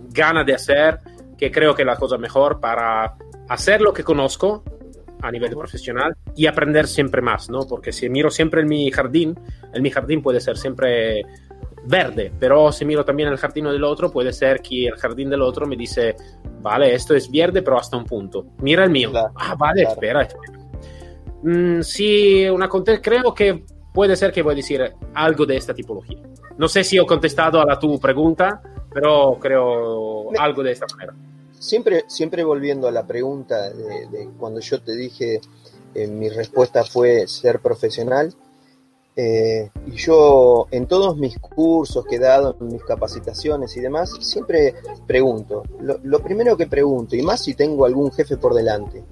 ganas 0.09 0.45
de 0.45 0.53
hacer 0.53 0.99
que 1.37 1.51
creo 1.51 1.75
que 1.75 1.81
es 1.81 1.85
la 1.85 1.97
cosa 1.97 2.17
mejor 2.17 2.59
para 2.59 3.15
hacer 3.49 3.81
lo 3.81 3.91
que 3.91 4.03
conozco 4.03 4.63
a 5.21 5.31
nivel 5.31 5.55
profesional 5.55 6.15
y 6.35 6.47
aprender 6.47 6.87
siempre 6.87 7.21
más, 7.21 7.49
¿no? 7.49 7.67
Porque 7.67 7.91
si 7.91 8.09
miro 8.09 8.29
siempre 8.29 8.61
en 8.61 8.67
mi 8.67 8.91
jardín, 8.91 9.39
en 9.73 9.81
mi 9.81 9.89
jardín 9.89 10.21
puede 10.21 10.39
ser 10.39 10.57
siempre 10.57 11.23
verde, 11.83 12.31
pero 12.39 12.71
si 12.71 12.85
miro 12.85 13.03
también 13.03 13.29
el 13.29 13.37
jardín 13.37 13.65
del 13.65 13.83
otro, 13.83 14.11
puede 14.11 14.33
ser 14.33 14.61
que 14.61 14.87
el 14.87 14.95
jardín 14.95 15.29
del 15.29 15.41
otro 15.41 15.65
me 15.65 15.75
dice, 15.75 16.15
vale, 16.61 16.93
esto 16.93 17.15
es 17.15 17.29
verde, 17.31 17.61
pero 17.61 17.77
hasta 17.79 17.97
un 17.97 18.05
punto. 18.05 18.45
Mira 18.59 18.83
el 18.83 18.91
mío. 18.91 19.11
Claro, 19.11 19.33
ah, 19.35 19.55
vale, 19.55 19.81
claro. 19.81 19.93
espera, 19.93 20.21
espera. 20.23 20.59
Mm, 21.43 21.81
sí, 21.81 22.47
una 22.49 22.69
creo 22.69 23.33
que 23.33 23.63
puede 23.93 24.15
ser 24.15 24.31
que 24.31 24.41
voy 24.41 24.53
a 24.53 24.55
decir 24.55 24.93
algo 25.13 25.45
de 25.45 25.57
esta 25.57 25.73
tipología. 25.73 26.19
No 26.57 26.67
sé 26.67 26.83
si 26.83 26.97
he 26.97 27.05
contestado 27.05 27.61
a 27.61 27.65
la 27.65 27.79
tu 27.79 27.99
pregunta, 27.99 28.61
pero 28.93 29.37
creo 29.39 30.29
algo 30.37 30.63
de 30.63 30.71
esta 30.71 30.85
manera. 30.95 31.13
Siempre, 31.61 32.05
siempre 32.07 32.43
volviendo 32.43 32.87
a 32.87 32.91
la 32.91 33.05
pregunta 33.05 33.69
de, 33.69 34.29
cuando 34.39 34.59
yo 34.61 34.81
te 34.81 34.95
dije, 34.95 35.39
eh, 35.93 36.07
mi 36.07 36.27
respuesta 36.27 36.83
fue 36.83 37.27
ser 37.27 37.59
profesional. 37.59 38.33
eh, 39.15 39.69
y 39.85 39.91
yo 39.91 40.67
en 40.71 40.87
todos 40.87 41.17
mis 41.17 41.37
cursos 41.37 42.03
que 42.05 42.15
he 42.15 42.19
dado, 42.19 42.55
en 42.59 42.69
mis 42.69 42.83
capacitaciones 42.83 43.77
y 43.77 43.81
demás, 43.81 44.09
siempre 44.21 44.73
pregunto. 45.05 45.61
Lo, 45.81 45.99
lo 46.01 46.19
primero 46.23 46.57
que 46.57 46.65
pregunto, 46.65 47.15
y 47.15 47.21
más 47.21 47.43
si 47.43 47.53
tengo 47.53 47.85
algún 47.85 48.11
jefe 48.11 48.37
por 48.37 48.53
delante, 48.55 49.03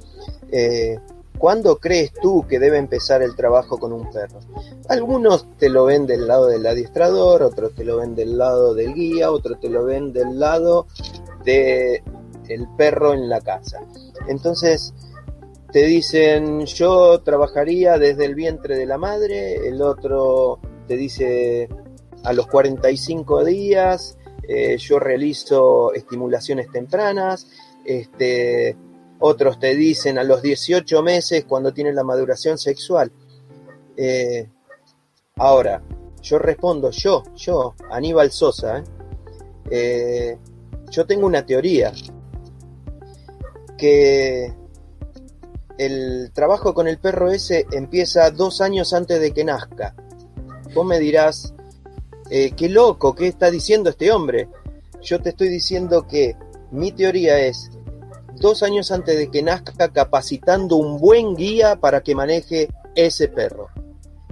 eh, 0.52 0.98
¿cuándo 1.38 1.78
crees 1.78 2.12
tú 2.20 2.46
que 2.48 2.58
debe 2.58 2.78
empezar 2.80 3.22
el 3.22 3.36
trabajo 3.36 3.78
con 3.78 3.94
un 3.94 4.10
perro? 4.10 4.40
Algunos 4.88 5.46
te 5.58 5.70
lo 5.70 5.86
ven 5.86 6.08
del 6.08 6.26
lado 6.28 6.48
del 6.48 6.66
adiestrador, 6.66 7.44
otros 7.44 7.76
te 7.76 7.84
lo 7.84 7.98
ven 7.98 8.16
del 8.16 8.38
lado 8.38 8.74
del 8.74 8.96
guía, 8.96 9.32
otros 9.32 9.60
te 9.60 9.70
lo 9.70 9.84
ven 9.84 10.14
del 10.14 10.40
lado 10.40 10.88
de 11.44 12.02
el 12.50 12.68
perro 12.78 13.14
en 13.14 13.30
la 13.30 13.42
casa. 13.42 13.80
Entonces 14.28 14.94
te 15.72 15.86
dicen 15.86 16.66
yo 16.66 17.22
trabajaría 17.22 17.98
desde 17.98 18.26
el 18.26 18.36
vientre 18.36 18.76
de 18.76 18.86
la 18.86 18.98
madre, 18.98 19.68
el 19.68 19.82
otro 19.82 20.60
te 20.88 20.98
dice 20.98 21.70
a 22.24 22.34
los 22.34 22.48
45 22.48 23.46
días, 23.46 24.18
eh, 24.48 24.78
yo 24.78 25.00
realizo 25.00 25.94
estimulaciones 25.94 26.72
tempranas, 26.72 27.48
este, 27.86 28.76
otros 29.20 29.60
te 29.60 29.76
dicen 29.76 30.18
a 30.18 30.24
los 30.24 30.42
18 30.42 31.04
meses 31.04 31.46
cuando 31.46 31.72
tienen 31.72 31.96
la 31.96 32.04
maduración 32.04 32.58
sexual. 32.58 33.12
Eh, 33.96 34.50
ahora, 35.36 35.84
yo 36.22 36.40
respondo, 36.40 36.90
yo, 36.90 37.24
yo, 37.36 37.76
Aníbal 37.92 38.32
Sosa, 38.32 38.84
¿eh? 39.70 40.38
Yo 40.90 41.06
tengo 41.06 41.28
una 41.28 41.46
teoría 41.46 41.94
que 43.80 44.54
el 45.80 46.32
trabajo 46.34 46.74
con 46.74 46.88
el 46.88 47.00
perro 47.00 47.32
ese 47.32 47.66
empieza 47.72 48.30
dos 48.32 48.62
años 48.62 48.94
antes 48.94 49.20
de 49.20 49.32
que 49.32 49.46
nazca. 49.46 49.96
Vos 50.76 50.86
me 50.86 51.00
dirás, 51.00 51.54
eh, 52.30 52.52
qué 52.52 52.70
loco, 52.70 53.16
¿qué 53.16 53.28
está 53.28 53.50
diciendo 53.50 53.90
este 53.90 54.12
hombre? 54.12 54.50
Yo 55.02 55.22
te 55.22 55.30
estoy 55.30 55.48
diciendo 55.48 56.06
que 56.06 56.36
mi 56.72 56.92
teoría 56.92 57.40
es 57.40 57.72
dos 58.36 58.62
años 58.62 58.92
antes 58.92 59.18
de 59.18 59.32
que 59.32 59.42
nazca 59.42 59.90
capacitando 59.90 60.76
un 60.76 61.00
buen 61.00 61.36
guía 61.36 61.78
para 61.78 62.02
que 62.02 62.14
maneje 62.14 62.70
ese 62.96 63.30
perro. 63.30 63.70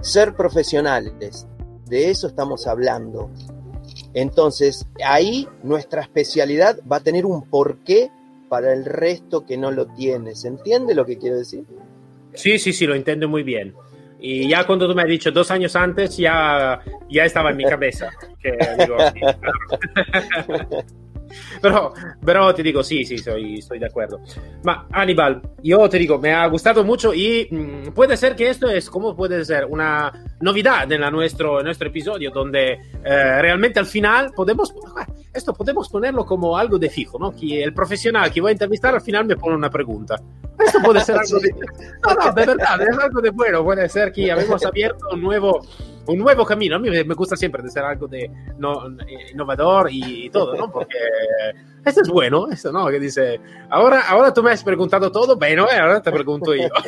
Ser 0.02 0.36
profesionales, 0.36 1.46
de 1.86 2.10
eso 2.10 2.28
estamos 2.28 2.66
hablando. 2.66 3.30
Entonces, 4.12 4.86
ahí 5.04 5.48
nuestra 5.62 6.02
especialidad 6.02 6.78
va 6.90 6.96
a 6.96 7.02
tener 7.02 7.24
un 7.26 7.42
porqué 7.42 8.10
para 8.48 8.72
el 8.72 8.84
resto 8.84 9.44
que 9.44 9.56
no 9.56 9.70
lo 9.70 9.86
tiene. 9.86 10.34
¿Se 10.34 10.48
entiende 10.48 10.94
lo 10.94 11.04
que 11.04 11.18
quiero 11.18 11.36
decir? 11.36 11.64
Sí, 12.34 12.58
sí, 12.58 12.72
sí, 12.72 12.86
lo 12.86 12.94
entiendo 12.94 13.28
muy 13.28 13.42
bien. 13.42 13.74
Y 14.20 14.48
ya 14.48 14.66
cuando 14.66 14.88
tú 14.88 14.94
me 14.94 15.02
has 15.02 15.08
dicho 15.08 15.30
dos 15.30 15.50
años 15.50 15.76
antes, 15.76 16.16
ya, 16.16 16.80
ya 17.08 17.24
estaba 17.24 17.50
en 17.50 17.56
mi 17.56 17.64
cabeza. 17.64 18.10
Que 18.40 18.56
digo, 18.78 18.96
pero 22.24 22.54
te 22.54 22.62
digo, 22.62 22.82
sí, 22.82 23.04
sí, 23.04 23.18
soy, 23.18 23.58
estoy 23.58 23.78
de 23.78 23.86
acuerdo. 23.86 24.20
Ma 24.64 24.86
Aníbal, 24.92 25.42
yo 25.62 25.88
te 25.88 25.98
digo, 25.98 26.18
me 26.18 26.32
ha 26.32 26.46
gustado 26.46 26.84
mucho 26.84 27.12
y 27.14 27.48
mm, 27.50 27.92
puede 27.92 28.16
ser 28.16 28.34
que 28.36 28.50
esto 28.50 28.68
es, 28.68 28.88
como 28.90 29.16
puede 29.16 29.44
ser, 29.44 29.66
una 29.66 30.12
novedad 30.40 30.90
en 30.90 31.00
nuestro, 31.12 31.62
nuestro 31.62 31.88
episodio, 31.88 32.30
donde 32.30 32.72
eh, 32.72 33.42
realmente 33.42 33.78
al 33.78 33.86
final 33.86 34.32
podemos, 34.34 34.74
esto 35.32 35.52
podemos 35.52 35.88
ponerlo 35.88 36.24
como 36.24 36.56
algo 36.56 36.78
de 36.78 36.90
fijo, 36.90 37.18
¿no? 37.18 37.34
Que 37.34 37.62
el 37.62 37.72
profesional 37.74 38.30
que 38.30 38.40
voy 38.40 38.50
a 38.50 38.52
entrevistar 38.52 38.94
al 38.94 39.00
final 39.00 39.24
me 39.24 39.36
pone 39.36 39.56
una 39.56 39.70
pregunta. 39.70 40.16
Esto 40.58 40.80
puede 40.82 41.00
ser 41.00 41.16
algo 41.18 41.38
de... 41.38 41.50
No, 41.52 42.14
no, 42.14 42.32
de 42.32 42.46
verdad, 42.46 42.80
es 42.82 42.98
algo 42.98 43.20
de 43.20 43.30
bueno. 43.30 43.64
Puede 43.64 43.88
ser 43.88 44.12
que 44.12 44.30
habíamos 44.30 44.64
abierto 44.64 45.06
un 45.12 45.22
nuevo, 45.22 45.60
un 46.08 46.18
nuevo 46.18 46.44
camino. 46.44 46.76
A 46.76 46.78
mí 46.78 46.90
me 46.90 47.14
gusta 47.14 47.36
siempre 47.36 47.62
de 47.62 47.80
algo 47.80 48.08
de 48.08 48.30
no, 48.58 48.84
innovador 49.30 49.88
y 49.90 50.30
todo, 50.30 50.56
¿no? 50.56 50.70
Porque 50.70 50.96
esto 51.84 52.02
es 52.02 52.08
bueno, 52.08 52.50
eso, 52.50 52.72
¿no? 52.72 52.86
Que 52.88 52.98
dice, 52.98 53.40
ahora, 53.70 54.08
ahora 54.08 54.32
tú 54.32 54.42
me 54.42 54.50
has 54.50 54.64
preguntado 54.64 55.12
todo, 55.12 55.36
bueno, 55.36 55.66
eh, 55.70 55.78
ahora 55.78 56.02
te 56.02 56.10
pregunto 56.10 56.54
yo. 56.54 56.68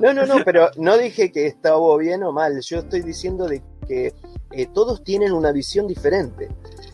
No, 0.00 0.14
no, 0.14 0.24
no, 0.24 0.36
pero 0.44 0.70
no 0.76 0.96
dije 0.96 1.32
que 1.32 1.46
estaba 1.46 1.98
bien 1.98 2.22
o 2.22 2.30
mal. 2.30 2.60
Yo 2.60 2.78
estoy 2.78 3.02
diciendo 3.02 3.48
de 3.48 3.60
que 3.88 4.14
eh, 4.52 4.66
todos 4.72 5.02
tienen 5.02 5.32
una 5.32 5.50
visión 5.50 5.88
diferente. 5.88 6.48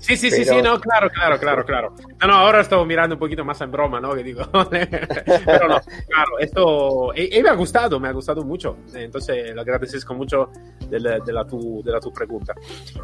Sí, 0.07 0.17
sí, 0.17 0.31
sí, 0.31 0.45
sí, 0.45 0.63
no, 0.63 0.79
claro, 0.79 1.11
claro, 1.11 1.37
claro, 1.37 1.65
claro. 1.65 1.95
No, 2.21 2.29
no, 2.29 2.35
ahora 2.35 2.61
estamos 2.61 2.87
mirando 2.87 3.17
un 3.17 3.19
poquito 3.19 3.45
más 3.45 3.61
en 3.61 3.73
broma, 3.73 4.01
¿no? 4.01 4.15
Que 4.15 4.23
digo, 4.23 4.45
pero 4.71 5.69
no, 5.69 5.81
claro, 5.81 6.39
esto, 6.39 7.13
y, 7.17 7.37
y 7.37 7.43
me 7.43 7.49
ha 7.49 7.55
gustado, 7.55 7.99
me 7.99 8.07
ha 8.07 8.13
gustado 8.13 8.45
mucho, 8.45 8.77
entonces 8.95 9.53
lo 9.53 9.63
agradezco 9.63 10.15
mucho 10.15 10.51
de 10.89 11.01
la, 11.01 11.19
de 11.19 11.33
la, 11.33 11.45
tu, 11.45 11.83
de 11.83 11.91
la 11.91 11.99
tu 11.99 12.13
pregunta. 12.13 12.55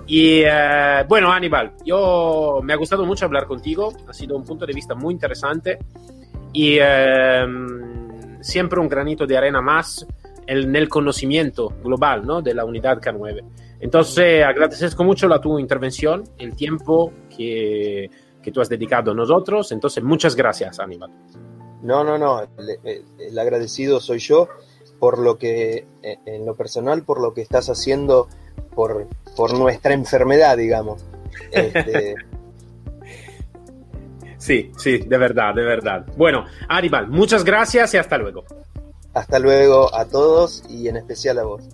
Y 0.06 0.42
eh, 0.44 1.04
bueno, 1.08 1.32
Aníbal, 1.32 1.72
yo 1.84 2.60
me 2.62 2.72
ha 2.72 2.76
gustado 2.76 3.04
mucho 3.04 3.24
hablar 3.24 3.46
contigo, 3.46 3.92
ha 4.06 4.12
sido 4.12 4.36
un 4.36 4.44
punto 4.44 4.64
de 4.64 4.72
vista 4.72 4.94
muy 4.94 5.12
interesante 5.12 5.80
y 6.52 6.78
eh, 6.80 7.46
siempre 8.42 8.78
un 8.78 8.88
granito 8.88 9.26
de 9.26 9.36
arena 9.36 9.60
más 9.60 10.06
en 10.46 10.76
el 10.76 10.88
conocimiento 10.88 11.68
global, 11.82 12.24
¿no? 12.24 12.42
De 12.42 12.54
la 12.54 12.64
unidad 12.64 13.00
K9. 13.00 13.42
Entonces, 13.82 14.44
agradezco 14.44 15.02
mucho 15.02 15.26
la 15.26 15.40
tu 15.40 15.58
intervención, 15.58 16.22
el 16.38 16.54
tiempo 16.54 17.12
que, 17.36 18.08
que, 18.40 18.52
tú 18.52 18.60
has 18.60 18.68
dedicado 18.68 19.10
a 19.10 19.14
nosotros. 19.14 19.72
Entonces, 19.72 20.04
muchas 20.04 20.36
gracias, 20.36 20.78
Aníbal. 20.78 21.10
No, 21.82 22.04
no, 22.04 22.16
no. 22.16 22.42
El, 22.84 23.04
el, 23.18 23.38
agradecido 23.40 23.98
soy 23.98 24.20
yo 24.20 24.48
por 25.00 25.18
lo 25.18 25.36
que, 25.36 25.84
en 26.00 26.46
lo 26.46 26.54
personal, 26.54 27.02
por 27.02 27.20
lo 27.20 27.34
que 27.34 27.40
estás 27.40 27.68
haciendo 27.68 28.28
por, 28.72 29.08
por 29.36 29.58
nuestra 29.58 29.94
enfermedad, 29.94 30.56
digamos. 30.56 31.04
Este... 31.50 32.14
sí, 34.38 34.70
sí, 34.78 34.98
de 34.98 35.18
verdad, 35.18 35.56
de 35.56 35.62
verdad. 35.64 36.06
Bueno, 36.16 36.44
Aníbal, 36.68 37.08
muchas 37.08 37.42
gracias 37.42 37.94
y 37.94 37.96
hasta 37.96 38.16
luego. 38.16 38.44
Hasta 39.12 39.40
luego 39.40 39.92
a 39.92 40.04
todos 40.04 40.62
y 40.68 40.86
en 40.86 40.98
especial 40.98 41.40
a 41.40 41.42
vos. 41.42 41.68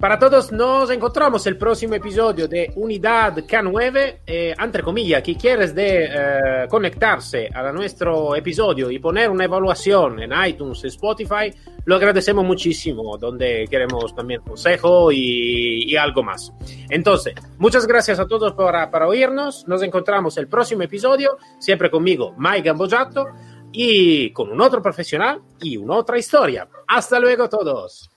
Para 0.00 0.16
todos, 0.16 0.52
nos 0.52 0.90
encontramos 0.90 1.44
el 1.48 1.56
próximo 1.58 1.94
episodio 1.94 2.46
de 2.46 2.70
Unidad 2.76 3.36
K9. 3.38 4.18
Eh, 4.24 4.54
entre 4.56 4.80
comillas, 4.80 5.24
si 5.24 5.34
quieres 5.34 5.74
de 5.74 6.04
eh, 6.04 6.68
conectarse 6.68 7.50
a 7.52 7.72
nuestro 7.72 8.36
episodio 8.36 8.92
y 8.92 9.00
poner 9.00 9.28
una 9.28 9.42
evaluación 9.42 10.22
en 10.22 10.30
iTunes, 10.46 10.84
Spotify, 10.84 11.52
lo 11.84 11.96
agradecemos 11.96 12.44
muchísimo, 12.44 13.18
donde 13.18 13.66
queremos 13.68 14.14
también 14.14 14.40
consejo 14.42 15.10
y, 15.10 15.90
y 15.90 15.96
algo 15.96 16.22
más. 16.22 16.52
Entonces, 16.88 17.34
muchas 17.58 17.84
gracias 17.84 18.20
a 18.20 18.28
todos 18.28 18.52
para, 18.52 18.92
para 18.92 19.08
oírnos. 19.08 19.66
Nos 19.66 19.82
encontramos 19.82 20.38
el 20.38 20.46
próximo 20.46 20.82
episodio, 20.82 21.38
siempre 21.58 21.90
conmigo, 21.90 22.36
Mike 22.38 22.68
Gambojato, 22.68 23.26
y 23.72 24.30
con 24.30 24.52
un 24.52 24.60
otro 24.60 24.80
profesional 24.80 25.40
y 25.60 25.76
una 25.76 25.96
otra 25.96 26.18
historia. 26.18 26.68
Hasta 26.86 27.18
luego 27.18 27.48
todos. 27.48 28.12